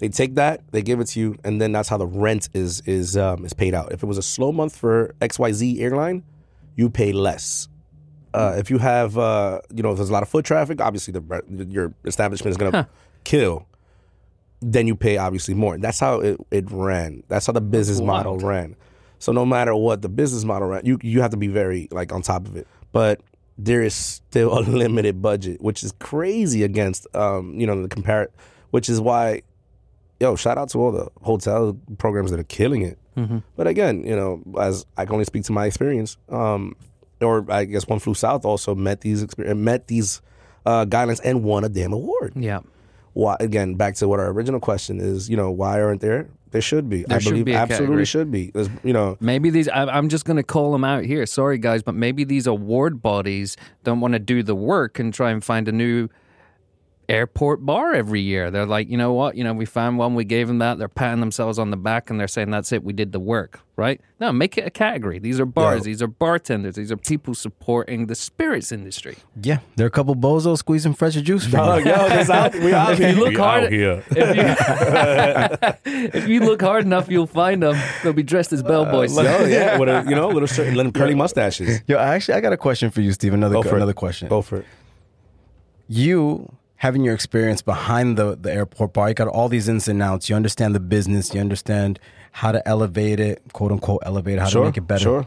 [0.00, 2.80] They take that, they give it to you, and then that's how the rent is
[2.86, 3.92] is um, is paid out.
[3.92, 6.24] If it was a slow month for X Y Z airline,
[6.74, 7.68] you pay less.
[8.32, 11.12] Uh, if you have, uh, you know, if there's a lot of foot traffic, obviously
[11.12, 12.88] the your establishment is gonna
[13.24, 13.66] kill.
[14.62, 15.78] Then you pay obviously more.
[15.78, 17.22] That's how it, it ran.
[17.28, 18.76] That's how the business model ran.
[19.18, 22.12] So no matter what the business model ran, you you have to be very like
[22.12, 22.66] on top of it.
[22.92, 23.20] But
[23.56, 28.28] there is still a limited budget, which is crazy against um, you know the compare.
[28.70, 29.42] Which is why
[30.20, 32.98] yo, shout out to all the hotel programs that are killing it.
[33.54, 36.74] But again, you know, as I can only speak to my experience, um,
[37.20, 40.22] or I guess One Flew South also met these met these
[40.64, 42.32] uh, guidelines and won a damn award.
[42.34, 42.60] yeah.
[43.12, 43.36] Why?
[43.40, 45.28] Again, back to what our original question is.
[45.28, 46.28] You know, why aren't there?
[46.52, 47.04] There should be.
[47.04, 48.04] There I should believe be absolutely category.
[48.06, 48.50] should be.
[48.52, 51.24] There's, you know, Maybe these, I- I'm just going to call them out here.
[51.26, 55.30] Sorry, guys, but maybe these award bodies don't want to do the work and try
[55.30, 56.08] and find a new
[57.10, 58.50] airport bar every year.
[58.50, 59.36] They're like, you know what?
[59.36, 60.78] You know, we found one, we gave them that.
[60.78, 63.60] They're patting themselves on the back and they're saying, that's it, we did the work,
[63.76, 64.00] right?
[64.20, 65.18] No, make it a category.
[65.18, 65.84] These are bars, Yeah.
[65.84, 69.16] these are bartenders, these are people supporting the spirits industry.
[69.42, 71.84] Yeah, there are a couple bozos squeezing fresh juice for you.
[71.86, 74.04] yo, this out, we out If you look We hard, out here.
[74.10, 77.76] if you, if you look hard enough, you'll find them.
[78.02, 79.18] They'll be dressed as bellboys.
[79.18, 81.80] Uh, yo, yeah, with a, you know, little certain little curly mustaches.
[81.88, 83.34] Yo, actually, I got a question for you, Steve.
[83.34, 83.96] Another Go for another it.
[83.96, 84.28] question.
[84.28, 84.66] Go for it.
[85.88, 86.50] you
[86.80, 90.28] having your experience behind the, the airport bar, you got all these ins and outs.
[90.28, 91.32] You understand the business.
[91.34, 91.98] You understand
[92.32, 95.02] how to elevate it, quote unquote, elevate it, how Sure, to make it better.
[95.02, 95.26] sure.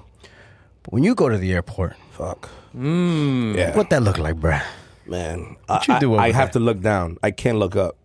[0.84, 2.50] But when you go to the airport, Fuck.
[2.76, 3.56] Mm.
[3.56, 3.76] Yeah.
[3.78, 4.62] what that look like, bruh?
[5.06, 5.56] man?
[5.68, 7.18] What I, you do I, I have to look down.
[7.24, 7.96] I can't look up.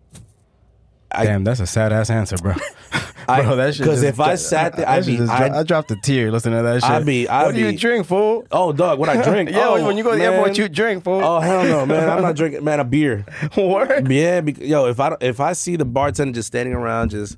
[1.11, 2.53] I- Damn, that's a sad ass answer, bro.
[3.27, 5.35] I- bro, that shit 'cause just- if I sat there, that I'd shit be- dro-
[5.35, 6.89] I'd- dropped a tear listening to that shit.
[6.89, 8.45] I'd be- I'd what do you be- drink, fool?
[8.51, 9.49] Oh, dog, what I drink?
[9.49, 11.21] Yeah, oh, when you go to the airport, you drink, fool.
[11.23, 12.09] Oh hell no, man!
[12.09, 12.79] I'm not drinking, man.
[12.79, 13.25] A beer.
[13.55, 14.09] what?
[14.09, 17.37] Yeah, because, yo, if I if I see the bartender just standing around, just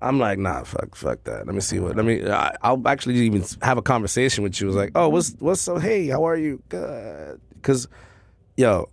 [0.00, 1.44] I'm like, nah, fuck, fuck that.
[1.46, 1.96] Let me see what.
[1.96, 2.24] Let me.
[2.28, 4.68] I, I'll actually even have a conversation with you.
[4.68, 5.78] It's like, oh, what's what's so?
[5.78, 6.62] Hey, how are you?
[6.68, 7.40] Good.
[7.54, 7.88] Because,
[8.56, 8.88] yo,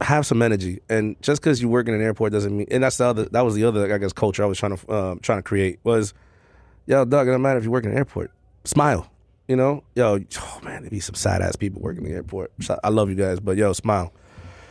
[0.00, 2.66] have some energy, and just because you work in an airport doesn't mean.
[2.70, 3.24] And that's the other.
[3.26, 5.80] That was the other, I guess, culture I was trying to um, trying to create
[5.84, 6.14] was,
[6.86, 7.26] yo, Doug.
[7.26, 8.30] It doesn't matter if you work in an airport.
[8.64, 9.10] Smile.
[9.48, 12.52] You know, yo, oh man, there be some sad ass people working in the airport.
[12.84, 14.12] I love you guys, but yo, smile.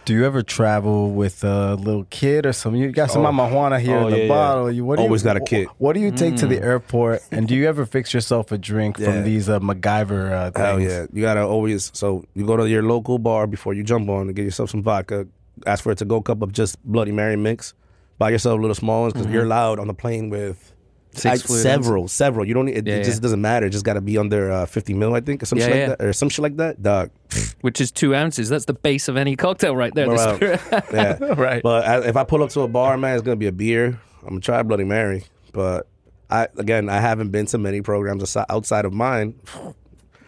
[0.10, 2.82] Do you ever travel with a little kid or something?
[2.82, 3.32] You got some Oh.
[3.32, 4.28] marijuana here Oh, in the yeah, yeah.
[4.28, 4.72] bottle.
[4.72, 5.68] You what Always you, got a kid.
[5.78, 7.22] What do you take to the airport?
[7.32, 9.06] And do you ever fix yourself a drink Yeah.
[9.06, 10.66] from these uh, MacGyver uh, things?
[10.66, 11.06] Hell yeah.
[11.14, 14.36] You gotta always so you go to your local bar before you jump on and
[14.36, 15.28] get yourself some vodka.
[15.68, 17.76] Ask for a to go cup of just Bloody Mary mix.
[18.18, 20.74] Buy yourself a little small ones because you're allowed on the plane with
[21.22, 22.46] Six I- fluid several, several.
[22.48, 23.22] You don't need it, Yeah, it just yeah.
[23.22, 23.66] doesn't matter.
[23.68, 25.98] It just gotta be under uh, fifty mil, I think, or some Yeah, shit like
[25.98, 26.06] that.
[26.06, 26.82] Or some shit like that.
[26.82, 27.12] Dog.
[27.62, 28.50] which is two ounces.
[28.50, 30.08] That's the base of any cocktail right there.
[30.08, 31.34] the yeah.
[31.34, 31.62] Right.
[31.64, 34.00] But I, if I pull up to a bar, man, it's gonna be a beer.
[34.24, 35.24] I'm gonna try Bloody Mary.
[35.54, 35.88] But
[36.30, 39.36] I again I haven't been to many programs outside of mine.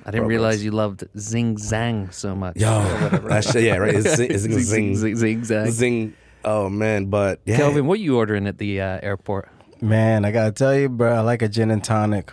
[0.03, 2.57] I didn't realize you loved Zing Zang so much.
[2.57, 2.67] Yo,
[3.27, 3.93] that shit, yeah, right.
[3.93, 5.69] It's, zing, it's Zing, zing, zing, zing, zang.
[5.69, 6.13] zing.
[6.43, 7.57] Oh man, but yeah.
[7.57, 9.49] Kelvin, what are you ordering at the uh, airport?
[9.81, 11.13] Man, I gotta tell you, bro.
[11.15, 12.31] I like a gin and tonic.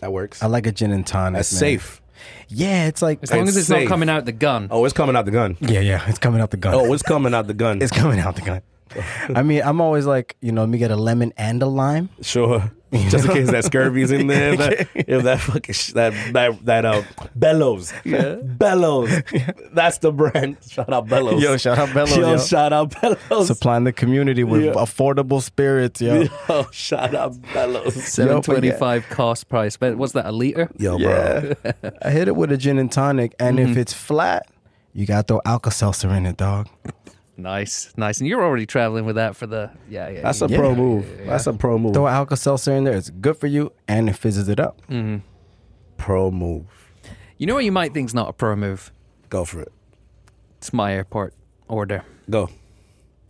[0.00, 0.42] that works.
[0.42, 1.38] I like a gin and tonic.
[1.38, 1.58] That's man.
[1.58, 2.02] safe.
[2.48, 3.84] Yeah, it's like As long It's as it's safe.
[3.84, 4.68] not coming out the gun.
[4.70, 5.56] Oh, it's coming out the gun.
[5.60, 6.08] yeah, yeah.
[6.08, 6.74] It's coming out the gun.
[6.74, 7.82] Oh, it's coming out the gun.
[7.82, 8.62] it's coming out the gun.
[9.34, 12.08] I mean, I'm always like, you know, let me get a lemon and a lime.
[12.22, 12.70] sure.
[13.08, 14.56] Just in case that scurvy's in there.
[14.56, 17.02] That, if that fucking sh- that that that uh
[17.34, 17.92] bellows.
[18.04, 18.36] Yeah.
[18.36, 19.10] Bellows.
[19.72, 20.56] That's the brand.
[20.68, 21.42] Shout out Bellows.
[21.42, 22.38] Yo, shout out Bellows, Yo, yo.
[22.38, 23.48] shout out Bellows.
[23.48, 24.72] Supplying the community with Yeah.
[24.74, 26.28] affordable spirits, yo.
[26.48, 27.94] Yo, shout out Bellows.
[28.04, 29.76] Seven twenty-five cost price.
[29.76, 30.26] But what's that?
[30.26, 30.70] A liter?
[30.78, 31.54] Yo, bro.
[31.64, 31.72] Yeah.
[32.02, 34.46] I hit it with a gin and tonic, and if it's flat,
[34.94, 36.68] you got to throw Alka Seltzer in it, dog.
[37.36, 38.18] Nice, nice.
[38.20, 40.22] And you're already traveling with that for the yeah, yeah.
[40.22, 40.56] That's a yeah.
[40.56, 41.06] pro move.
[41.26, 41.94] That's a pro move.
[41.94, 42.96] Throw Alka Seltzer in there.
[42.96, 44.80] It's good for you, and it fizzes it up.
[44.88, 45.18] Mm-hmm.
[45.98, 46.64] Pro move.
[47.36, 48.90] You know what you might think's not a pro move?
[49.28, 49.72] Go for it.
[50.58, 51.34] It's my airport
[51.68, 52.02] order.
[52.30, 52.48] Go.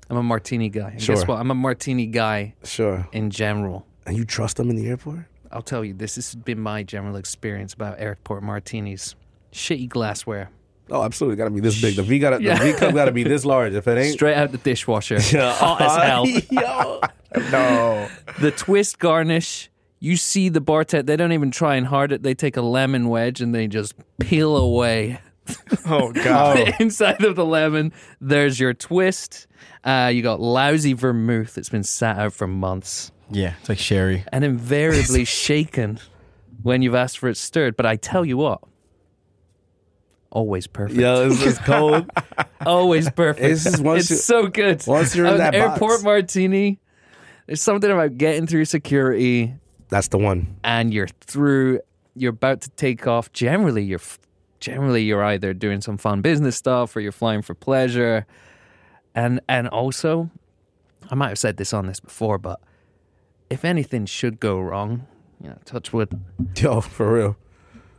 [0.08, 0.90] I'm a martini guy.
[0.90, 1.16] And Sure.
[1.16, 1.40] Guess what?
[1.40, 3.08] I'm a martini guy Sure.
[3.12, 3.86] in general.
[4.06, 5.20] And you trust them in the airport?
[5.50, 9.16] I'll tell you, this has been my general experience about airport martinis.
[9.52, 10.50] Shitty glassware.
[10.90, 11.36] Oh, absolutely.
[11.36, 11.96] Got to be this big.
[11.96, 12.58] The V got yeah.
[12.58, 13.72] the V cup got to be this large.
[13.74, 15.18] If it ain't, Straight out the dishwasher.
[15.20, 15.96] Hot as
[16.52, 17.00] hell.
[17.50, 18.08] No.
[18.40, 19.70] the twist garnish.
[19.98, 22.22] You see the bartender, they don't even try and hard it.
[22.22, 25.20] They take a lemon wedge and they just peel away
[25.86, 26.58] Oh, God.
[26.58, 27.92] the inside of the lemon.
[28.20, 29.46] There's your twist.
[29.84, 34.24] Uh, you got lousy vermouth that's been sat out for months yeah, it's like sherry.
[34.32, 35.98] and invariably shaken
[36.62, 37.76] when you've asked for it stirred.
[37.76, 38.60] But I tell you what,
[40.36, 41.00] always perfect.
[41.00, 42.10] Yo, it's, it's cold.
[42.64, 43.44] Always perfect.
[43.46, 44.82] It's just once It's you- so good.
[44.86, 46.02] once you're in An that airport box.
[46.04, 46.78] martini.
[47.46, 49.54] There's something about getting through security
[49.88, 50.56] That's the one.
[50.64, 51.80] and you're through.
[52.14, 53.32] You're about to take off.
[53.32, 54.00] Generally, you're
[54.60, 58.26] generally you're either doing some fun business stuff or you're flying for pleasure.
[59.14, 60.30] And and also,
[61.10, 62.60] I might have said this on this before, but
[63.48, 65.06] if anything should go wrong,
[65.40, 66.08] you know, touch wood.
[66.56, 67.36] Yo, for real.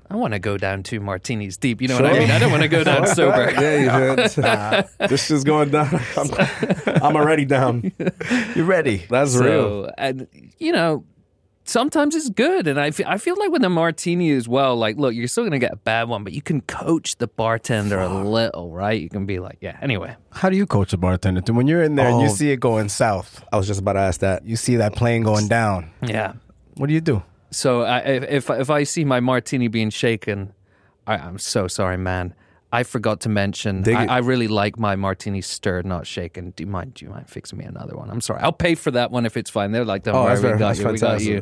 [0.09, 1.81] I want to go down two martinis deep.
[1.81, 2.31] You know what I mean?
[2.31, 3.51] I don't want to go down sober.
[3.59, 4.87] yeah, you should.
[5.09, 5.99] this is going down.
[6.17, 6.29] I'm,
[7.03, 7.91] I'm already down.
[8.55, 9.05] You're ready?
[9.09, 9.91] That's real.
[9.97, 10.27] And
[10.59, 11.03] you know,
[11.65, 14.75] sometimes it's good, and I feel I feel like with the martini as well.
[14.77, 17.99] Like, look, you're still gonna get a bad one, but you can coach the bartender
[17.99, 18.99] a little, right?
[19.01, 19.77] You can be like, yeah.
[19.81, 21.41] Anyway, How do you coach a bartender?
[21.41, 22.33] To When you're in there and you Oh.
[22.33, 24.45] see it going south, I was just about to ask that.
[24.45, 25.91] you see that plane going down.
[26.01, 26.33] yeah.
[26.75, 27.23] What do you do?
[27.51, 30.53] So I, if if I see my martini being shaken,
[31.05, 32.33] I, I'm so sorry, man.
[32.69, 33.87] I forgot to mention.
[33.87, 36.51] I, I really like my martini stirred, not shaken.
[36.51, 36.95] Do you mind?
[36.95, 38.09] Do you mind fixing me another one?
[38.09, 38.41] I'm sorry.
[38.41, 39.71] I'll pay for that one if it's fine.
[39.71, 40.87] They're like, don't Oh, worry, we got you.
[40.87, 41.41] We got you.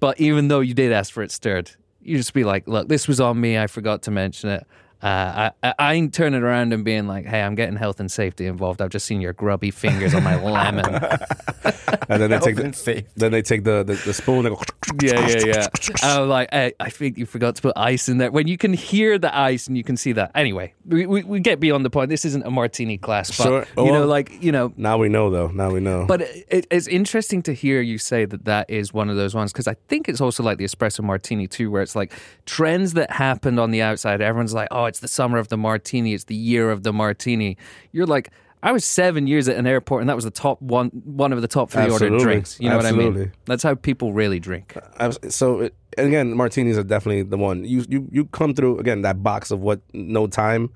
[0.00, 1.70] But even though you did ask for it stirred,
[2.02, 3.58] you just be like, look, this was on me.
[3.58, 4.66] I forgot to mention it.
[5.02, 8.10] Uh, I, I, I ain't turning around and being like, hey, I'm getting health and
[8.10, 8.80] safety involved.
[8.80, 10.84] I've just seen your grubby fingers on my lemon.
[12.08, 14.46] And then they take the, then they take the the, the spoon.
[14.46, 14.62] And go,
[15.02, 15.66] Yeah, yeah, yeah.
[16.02, 18.30] I'm like, hey, I think you forgot to put ice in there.
[18.30, 20.30] When you can hear the ice and you can see that.
[20.34, 22.10] Anyway, we, we, we get beyond the point.
[22.10, 23.66] This isn't a martini class, but Sure.
[23.76, 24.72] you know, like you know.
[24.76, 25.48] Now we know, though.
[25.48, 26.06] Now we know.
[26.06, 29.52] But it, it's interesting to hear you say that that is one of those ones
[29.52, 32.12] because I think it's also like the espresso martini too, where it's like
[32.46, 34.20] trends that happened on the outside.
[34.20, 36.14] Everyone's like, "Oh, it's the summer of the martini.
[36.14, 37.56] It's the year of the martini."
[37.92, 38.30] You're like,
[38.64, 41.42] I was seven years at an airport, and that was the top one, one of
[41.42, 42.24] the top three ordered Absolutely.
[42.24, 42.58] drinks.
[42.58, 43.30] You know what I mean?
[43.44, 44.74] That's how people really drink.
[44.98, 47.64] Abs- so it, again, martinis are definitely the one.
[47.66, 50.70] You you you come through again that box of what no time,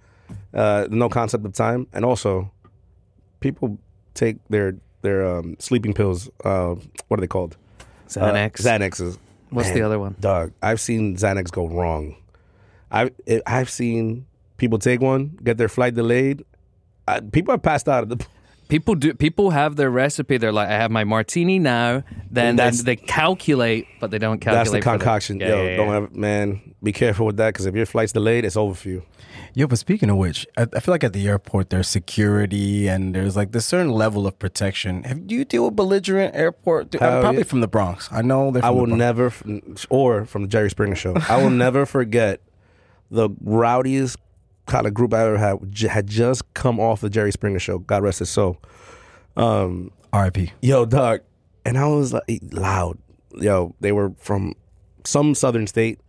[0.52, 2.52] uh, no concept of time, and also
[3.40, 3.78] people
[4.12, 6.28] take their their um, sleeping pills.
[6.44, 6.74] Uh,
[7.08, 7.56] what are they called?
[8.06, 8.66] Xanax.
[8.66, 9.18] Uh, Xanaxes.
[9.48, 10.14] What's the other one?
[10.20, 12.16] Dog, I've seen Xanax go wrong.
[12.90, 14.26] I it, I've seen
[14.58, 16.44] people take one, get their flight delayed.
[17.08, 18.04] I, people have passed out.
[18.04, 18.26] of the,
[18.68, 19.14] People do.
[19.14, 20.36] People have their recipe.
[20.36, 22.02] They're like, I have my martini now.
[22.30, 24.66] Then they, That's- they calculate, but they don't calculate.
[24.66, 25.40] That's the for concoction.
[25.40, 25.94] Yeah, Yo, yeah, don't yeah.
[25.94, 26.74] have man.
[26.82, 29.02] Be careful with that because if your flight's delayed, it's over for you.
[29.54, 33.14] Yo, but speaking of which, I, I feel like at the airport there's security and
[33.14, 35.02] there's like this certain level of protection.
[35.04, 36.94] Have do you deal with belligerent airport?
[36.96, 37.44] I'm probably yeah.
[37.44, 38.08] from the Bronx.
[38.12, 38.64] I know they're.
[38.64, 39.44] I will the Bronx.
[39.46, 42.42] never, or from the Jerry Springer show, I will never forget
[43.10, 44.18] the rowdiest
[44.68, 45.58] kind of group I ever had.
[45.72, 47.78] j- Had just come off the Jerry Springer show.
[47.80, 48.58] God rest his soul.
[49.36, 50.52] Um, R.I.P.
[50.62, 51.20] yo, dog,
[51.64, 52.98] and I was like loud.
[53.34, 54.54] Yo, they were from
[55.04, 56.00] some southern state,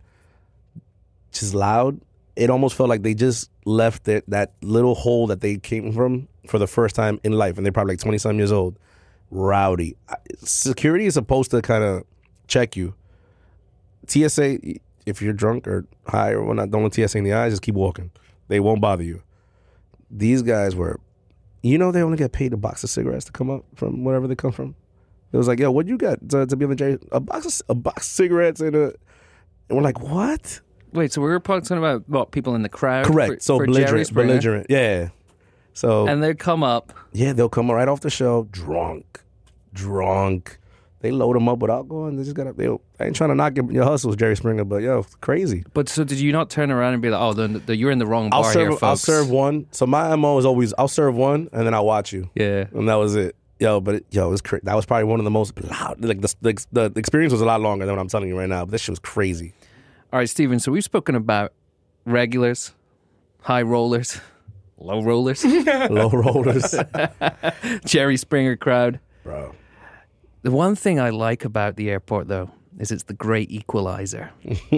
[1.32, 2.00] just loud.
[2.36, 6.28] It almost felt like they just left that that little hole that they came from
[6.48, 8.78] for the first time in life, and they're probably like twenty some years old.
[9.30, 9.96] Rowdy.
[10.42, 12.02] Security is supposed to kind of
[12.48, 12.94] check you.
[14.08, 14.58] TSA,
[15.06, 17.52] if you're drunk or high or whatnot, don't look TSA in the eyes.
[17.52, 18.10] Just keep walking.
[18.50, 19.22] They won't bother you.
[20.10, 20.98] These guys were
[21.62, 24.26] you know they only get paid a box of cigarettes to come up from wherever
[24.26, 24.74] they come from.
[25.32, 26.98] It was like, yo, what you got to, to be on the Jerry?
[27.12, 28.84] A box of a box of cigarettes and a.
[29.68, 30.60] And we're like, what?
[30.92, 33.06] Wait, so we were talking about what people in the crowd?
[33.06, 33.34] Correct.
[33.34, 34.66] For, so for belligerent, belligerent.
[34.68, 35.10] Yeah.
[35.72, 36.92] So and they come up.
[37.12, 39.22] yeah, they'll come right off the show drunk,
[39.72, 40.58] drunk.
[41.00, 42.54] They load them up with alcohol and they just got.
[42.56, 45.64] They I ain't trying to knock your, your hustles, Jerry Springer, but yo, crazy.
[45.72, 47.98] But so did you not turn around and be like, oh, the, the, you're in
[47.98, 48.60] the wrong I'll bar serve.
[48.62, 48.82] here, folks.
[48.82, 49.66] I'll serve one.
[49.70, 52.28] So my mo is always I'll serve one and then I'll watch you.
[52.34, 52.66] Yeah.
[52.72, 53.34] and that was it.
[53.58, 56.02] Yo, but it, yo, it was cra- that was probably one of the most loud.
[56.04, 58.48] Like the, the the experience was a lot longer than what I'm telling you right
[58.48, 58.64] now.
[58.64, 59.52] But this shit was crazy.
[60.12, 60.58] All right, Steven.
[60.60, 61.52] So we've spoken about
[62.06, 62.72] regulars,
[63.42, 64.18] high rollers,
[64.78, 65.44] low rollers,
[65.90, 66.74] Low rollers,
[67.84, 68.98] Jerry Springer crowd.
[69.22, 69.54] bro.
[70.42, 74.30] The one thing I like about the airport, though, is it's the great equalizer.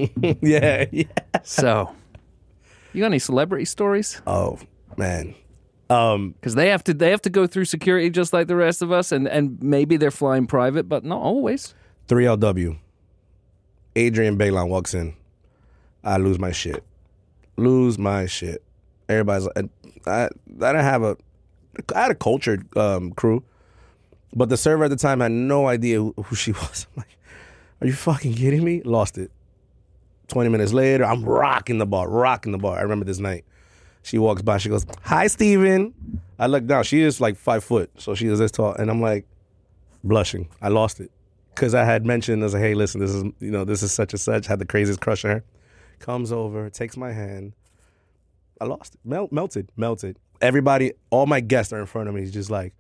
[0.43, 1.05] yeah, yeah.
[1.45, 1.95] So,
[2.93, 4.21] you got any celebrity stories?
[4.27, 4.59] Oh
[4.97, 5.35] man.
[5.89, 8.83] Um, Because they have to they have to go through security just like the rest
[8.83, 11.75] of us, and and maybe they're flying private, but not always.
[12.09, 12.79] three LW.
[13.97, 15.15] Adrienne Bailon walks in.
[16.03, 16.83] I lose my shit.
[17.57, 18.63] Lose my shit.
[19.09, 19.67] Everybody's like,
[20.07, 20.29] I, I
[20.73, 21.17] didn't have a,
[21.95, 23.45] I had a cultured um, crew,
[24.35, 26.87] but the server at the time had no idea who, she was.
[26.97, 27.19] I'm like,
[27.81, 28.83] are you fucking kidding me?
[28.83, 29.31] Lost it.
[30.29, 32.79] 20 minutes later, I'm rocking the bar, rocking the bar.
[32.79, 33.45] I remember this night.
[34.03, 35.93] She walks by, she goes, Hi, Steven.
[36.39, 36.85] I look down.
[36.85, 38.73] She is like five foot, so she is this tall.
[38.75, 39.27] And I'm like,
[40.03, 40.49] blushing.
[40.61, 41.11] I lost it.
[41.55, 44.13] Because I had mentioned, was like, hey, listen, this is, you know, this is such
[44.13, 44.47] and such.
[44.47, 45.45] Had the craziest crush on her.
[45.99, 47.53] Comes over, takes my hand.
[48.61, 49.01] I lost it.
[49.05, 50.19] Mel- melted, melted.
[50.41, 52.23] Everybody, all my guests are in front of me.
[52.23, 52.75] He's Just like,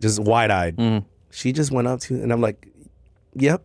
[0.00, 0.76] just wide eyed.
[0.76, 1.04] Mm.
[1.30, 2.68] She just went up to, and I'm like,
[3.34, 3.64] yep,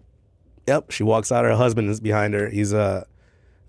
[0.67, 0.91] yep.
[0.91, 1.45] She walks out.
[1.45, 2.49] Her husband is behind her.
[2.49, 3.05] He's a,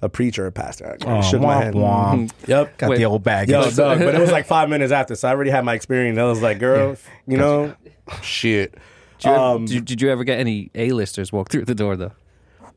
[0.00, 0.96] a preacher, a pastor.
[1.06, 1.74] I Oh, shook my womp hand.
[1.76, 2.32] womp.
[2.48, 2.78] Yep.
[2.78, 2.96] Got Wait.
[2.98, 3.48] the old bag.
[3.48, 6.18] Yo, dog, but it was like five minutes after, so I already had my experience.
[6.18, 6.96] I was like, girl,
[7.26, 7.74] you know,
[8.22, 8.72] shit.
[9.18, 11.96] Did you, ever, Um, did, did you ever get any A-listers walk through the door
[11.96, 12.10] though?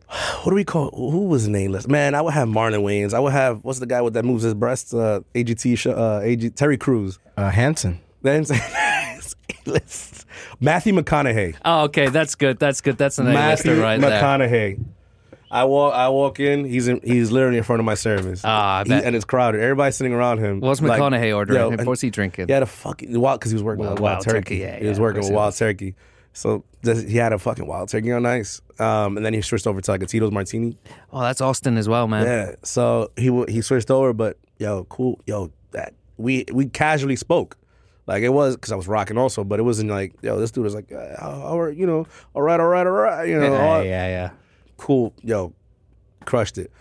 [0.44, 0.92] what do we call?
[0.92, 1.88] Who was nameless?
[1.88, 3.16] Man, I would have Marlon Wayans.
[3.16, 4.94] I would have what's the guy with that moves his breasts?
[4.94, 7.18] Uh, AGT, uh, AG, Terry Crews.
[7.38, 8.00] uh, Hanson.
[8.22, 8.46] Then
[9.68, 10.26] A-list.
[10.60, 11.56] Matthew McConaughey.
[11.66, 12.60] Oh, okay, that's good.
[12.60, 12.98] That's good.
[12.98, 14.10] That's an Matthew right there.
[14.10, 14.84] Matthew McConaughey.
[15.52, 15.94] I walk.
[15.94, 16.66] I walk in.
[16.66, 18.42] He's in, he's literally in front of my service.
[18.44, 19.62] Ah, He- and it's crowded.
[19.62, 20.60] Everybody's sitting around him.
[20.60, 21.60] What's Like, McConaughey ordering?
[21.60, 22.48] yo, What and was he drinking?
[22.48, 24.40] He had a fucking wild because he was working Wild- with wild, wild turkey.
[24.40, 25.96] turkey, yeah, he was yeah, working with wild turkey.
[26.34, 28.60] So he had a fucking wild turkey on ice.
[28.80, 30.78] Um, and then he switched over to like a Tito's martini.
[31.14, 32.26] Oh, that's Austin as well, man.
[32.26, 32.56] Yeah.
[32.64, 37.56] So he he switched over, but yo, cool, yo, that we we casually spoke.
[38.08, 40.40] Like it was because I was rocking also, but it wasn't like yo.
[40.40, 43.28] This dude was like, uh, all right, you know, all right, all right, all right,
[43.28, 44.30] you know, yeah, all- yeah, yeah.
[44.78, 45.54] cool, yo,
[46.26, 46.72] crushed it.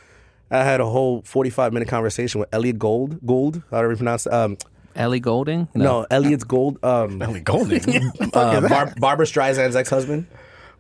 [0.51, 4.27] I had a whole forty-five minute conversation with Elliot Gold, Gold, however you pronounce.
[4.27, 4.59] Um,
[4.97, 5.67] Ellie Golding?
[5.75, 6.79] no, Elliot's Gold.
[6.85, 7.83] Um, Ellie Golding.
[8.33, 10.27] uh, Bar- Barbra Streisand's ex-husband.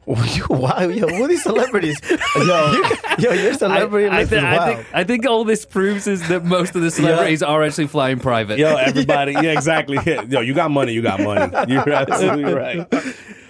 [0.06, 1.98] You, wow, yo, what are these celebrities?
[2.36, 2.82] yo,
[3.18, 6.06] yo, your celebrity I, I, list thi- is I think I think all this proves
[6.06, 8.58] is that most of the celebrities are actually flying private.
[8.58, 9.98] Yo, everybody, yeah, exactly.
[10.04, 10.22] Yeah.
[10.22, 11.50] Yo, you got money, you got money.
[11.72, 12.86] You're absolutely right.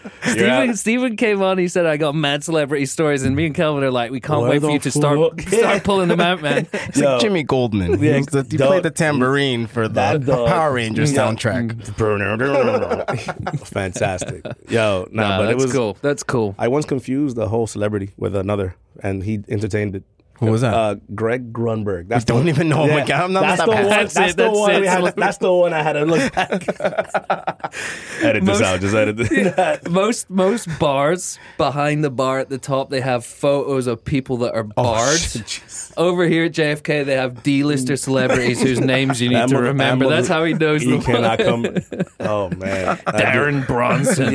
[0.25, 1.59] You're Steven, out- Steven came on.
[1.59, 4.43] He said, "I got mad celebrity stories," and me and Kelvin are like, "We can't
[4.43, 5.41] Where wait for you to start fuck?
[5.49, 7.13] start pulling them out, man." It's Yo.
[7.13, 8.03] like Jimmy Goldman.
[8.03, 11.29] Yeah, he the- he dog- played the tambourine for the, That the Power Rangers Yeah.
[11.33, 11.85] soundtrack.
[13.67, 14.45] Fantastic.
[14.69, 15.97] Yo, nah, Nah, but that's it was cool.
[16.03, 16.55] That's cool.
[16.59, 20.03] I once confused a whole celebrity with another, and he entertained it.
[20.41, 20.75] Who was that?
[20.75, 22.09] Uh, Greg Grunberg.
[22.09, 23.07] That's don't even know him.
[23.13, 23.85] I'm not that's the one.
[23.85, 24.81] That's, that's the one.
[24.81, 26.51] We had, that's the one I had to look back.
[28.23, 28.81] edit most, this out.
[28.81, 29.83] Just edit this.
[29.89, 34.55] most most bars behind the bar at the top, they have photos of people that
[34.55, 35.21] are barred.
[35.97, 40.09] Oh, Over here at JFK, they have D-lister celebrities whose names you need to remember.
[40.09, 41.03] That's how he knows he them.
[41.03, 41.67] cannot come.
[42.19, 44.35] Oh man, Darren Bronson.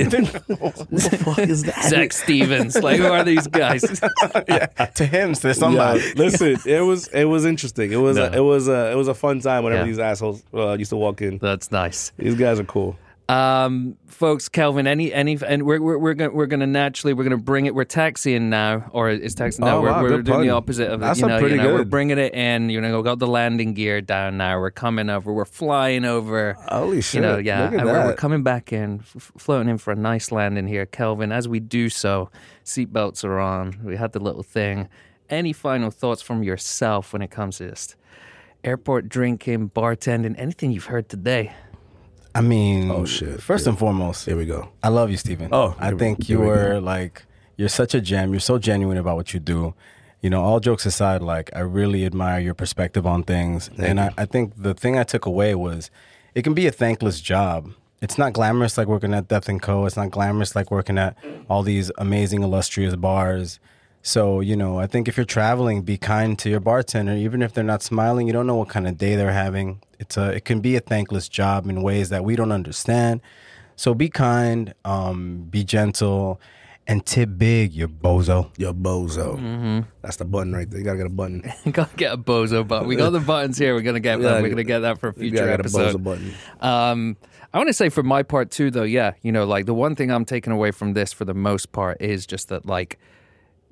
[0.57, 1.83] what the fuck is that?
[1.83, 2.81] Zach Stevens.
[2.81, 4.01] Like who are these guys?
[4.47, 5.98] yeah, to him, to somebody.
[5.98, 7.91] Yeah, listen, it was it was interesting.
[7.91, 8.25] It was no.
[8.25, 9.87] a, it was a it was a fun time whenever yeah.
[9.87, 11.37] these assholes uh, used to walk in.
[11.37, 12.11] That's nice.
[12.17, 12.97] These guys are cool.
[13.29, 17.37] Um, folks, Kelvin, any any, and we're we're we're gonna we're gonna naturally we're gonna
[17.37, 17.75] bring it.
[17.75, 19.77] We're taxiing now, or is taxing now?
[19.77, 20.41] Oh, we're wow, we're doing pun.
[20.41, 21.19] the opposite of That's.
[21.19, 21.75] You know, pretty you know, good.
[21.75, 22.71] we're bringing it in.
[22.71, 24.59] You know, we got the landing gear down now.
[24.59, 25.31] We're coming over.
[25.31, 26.53] We're flying over.
[26.69, 27.15] Holy shit!
[27.15, 27.93] You know, yeah, Look at and that.
[27.93, 31.31] we're, we're coming back in, f- floating in for a nice landing here, Kelvin.
[31.31, 32.31] As we do so,
[32.65, 33.79] seatbelts are on.
[33.83, 34.89] We had the little thing.
[35.29, 37.95] Any final thoughts from yourself when it comes to this?
[38.63, 41.53] Airport drinking, bartending, anything you've heard today?
[42.35, 43.41] I mean, Oh, shit.
[43.41, 44.69] First and foremost, Here we go.
[44.83, 45.49] I love you, Stephen.
[45.51, 47.23] Oh, I think here you we were like
[47.57, 48.31] you're such a gem.
[48.31, 49.73] You're so genuine about what you do.
[50.21, 53.69] You know, all jokes aside, like I really admire your perspective on things.
[53.77, 55.89] and I, I think the thing I took away was
[56.35, 57.71] it can be a thankless job.
[58.01, 59.85] It's not glamorous like working at Death and Co.
[59.85, 61.17] It's not glamorous like working at
[61.49, 63.59] all these amazing, illustrious bars.
[64.01, 67.53] So, you know, I think if you're traveling, be kind to your bartender, even if
[67.53, 68.27] they're not smiling.
[68.27, 69.81] You don't know what kind of day they're having.
[69.99, 73.19] It's a, it can be a thankless job in ways that we don't understand.
[73.75, 76.39] So be kind, um, be gentle,
[76.87, 78.49] and tip big, you bozo.
[78.57, 79.37] Your bozo.
[79.37, 79.79] Mm-hmm.
[80.01, 80.79] That's the button right there.
[80.79, 81.43] You gotta get a button.
[81.71, 82.87] gotta get a bozo button.
[82.87, 83.75] We got the buttons here.
[83.75, 84.43] We're gonna get Yeah, them.
[84.43, 85.95] We're gonna get that for a You future gotta get a episode.
[85.97, 86.33] bozo button.
[86.61, 87.17] Um,
[87.53, 88.83] I want to say for my part too, though.
[88.83, 91.71] Yeah, you know, like the one thing I'm taking away from this for the most
[91.71, 92.97] part is just that, like,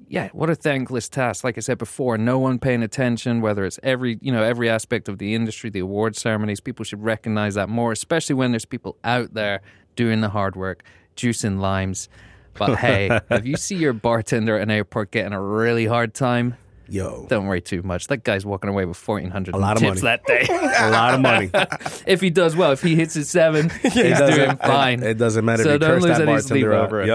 [0.09, 1.43] yeah, what a thankless task.
[1.43, 3.41] Like I said before, no one paying attention.
[3.41, 7.03] Whether it's every, you know, every aspect of the industry, the award ceremonies, people should
[7.03, 9.61] recognize that more, especially when there's people out there
[9.95, 10.83] doing the hard work,
[11.15, 12.07] juicing limes.
[12.53, 16.55] But hey, if you see your bartender at an airport getting a really hard time,
[16.89, 18.07] Yo, don't worry too much.
[18.07, 20.17] That guy's walking away with fourteen hundred A lot of tips money.
[20.17, 20.45] that day.
[20.79, 21.49] a lot of money.
[22.07, 25.03] if he does well, if he hits his seven, he's doing fine.
[25.03, 27.07] It, it doesn't matter So if you don't lose that any sleep bartender over it.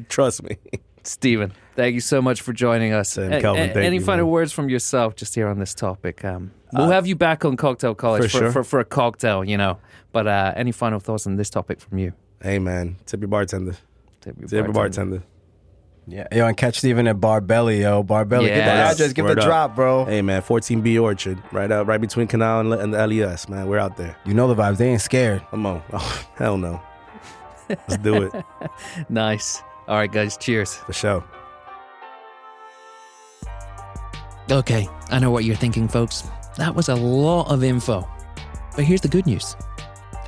[0.00, 0.08] Yep.
[0.08, 0.56] Trust me.
[1.04, 3.10] Steven, thank you so much for joining us.
[3.10, 4.32] Same, A- Kelvin, a- any you, final man.
[4.32, 6.24] words from yourself just here on this topic?
[6.24, 8.52] Um, we'll have you back on Cocktail College for for, sure.
[8.52, 9.78] for, for a cocktail, you know.
[10.12, 12.12] But uh, any final thoughts on this topic from you?
[12.42, 13.76] Hey man, tip your bartender.
[14.20, 15.22] Tip your Tip your bartender.
[16.10, 18.02] Yeah, yo, and catch Steven at Bar Belly, yo.
[18.02, 18.94] Bar Belly, give the Yes.
[18.94, 19.40] address, give the up.
[19.40, 20.06] drop, bro.
[20.06, 23.46] Hey man, 14B Orchard, right out, right between Canal and, and the LES.
[23.48, 24.16] Man, we're out there.
[24.24, 24.78] You know the vibes.
[24.78, 25.42] They ain't scared.
[25.50, 25.82] Come on.
[25.92, 26.80] Oh, hell no.
[27.68, 28.32] Let's do it
[29.10, 29.62] Nice.
[29.86, 30.38] All right, guys.
[30.38, 30.74] Cheers.
[30.74, 31.22] for sure.
[34.50, 36.22] Okay, I know what you're thinking, folks.
[36.56, 38.08] That was a lot of info.
[38.76, 39.56] But here's the good news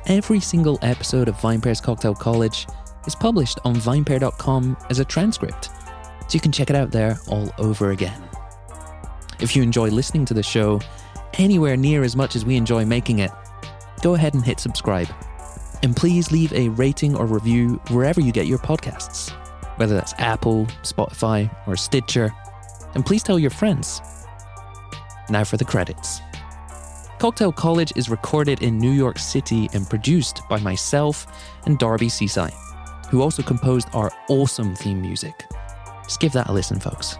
[0.07, 2.67] every single episode of VinePair's Cocktail College
[3.05, 7.51] is published on vinepair.com as a transcript, so you can check it out there all
[7.57, 8.21] over again.
[9.39, 10.79] If you enjoy listening to the show
[11.35, 13.31] anywhere near as much as we enjoy making it,
[14.01, 15.07] go ahead and hit subscribe.
[15.83, 19.31] And please leave a rating or review wherever you get your podcasts,
[19.77, 22.31] whether that's Apple, Spotify, or Stitcher.
[22.93, 24.01] And please tell your friends.
[25.29, 26.21] Now for the credits.
[27.17, 31.27] Cocktail College is recorded in New York City and produced by myself
[31.65, 32.51] and Darby Cicci,
[33.11, 35.45] who also composed our awesome theme music.
[36.05, 37.17] Just give that a listen, folks.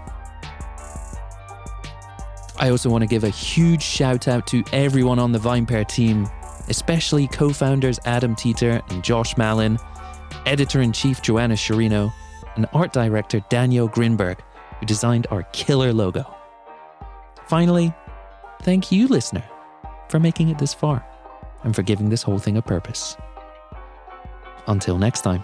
[2.58, 6.30] I also want to give a huge shout out to everyone on the VinePair team,
[6.70, 9.78] especially co founders Adam Teeter and Josh Malin,
[10.46, 12.14] editor in chief Joanna Sciarrino,
[12.56, 14.40] and art director Daniel Grinberg,
[14.80, 16.24] who designed our killer logo.
[17.48, 17.94] Finally,
[18.62, 19.44] thank you, listener,
[20.08, 21.06] for making it this far
[21.64, 23.18] and for giving this whole thing a purpose.
[24.68, 25.44] Until next time.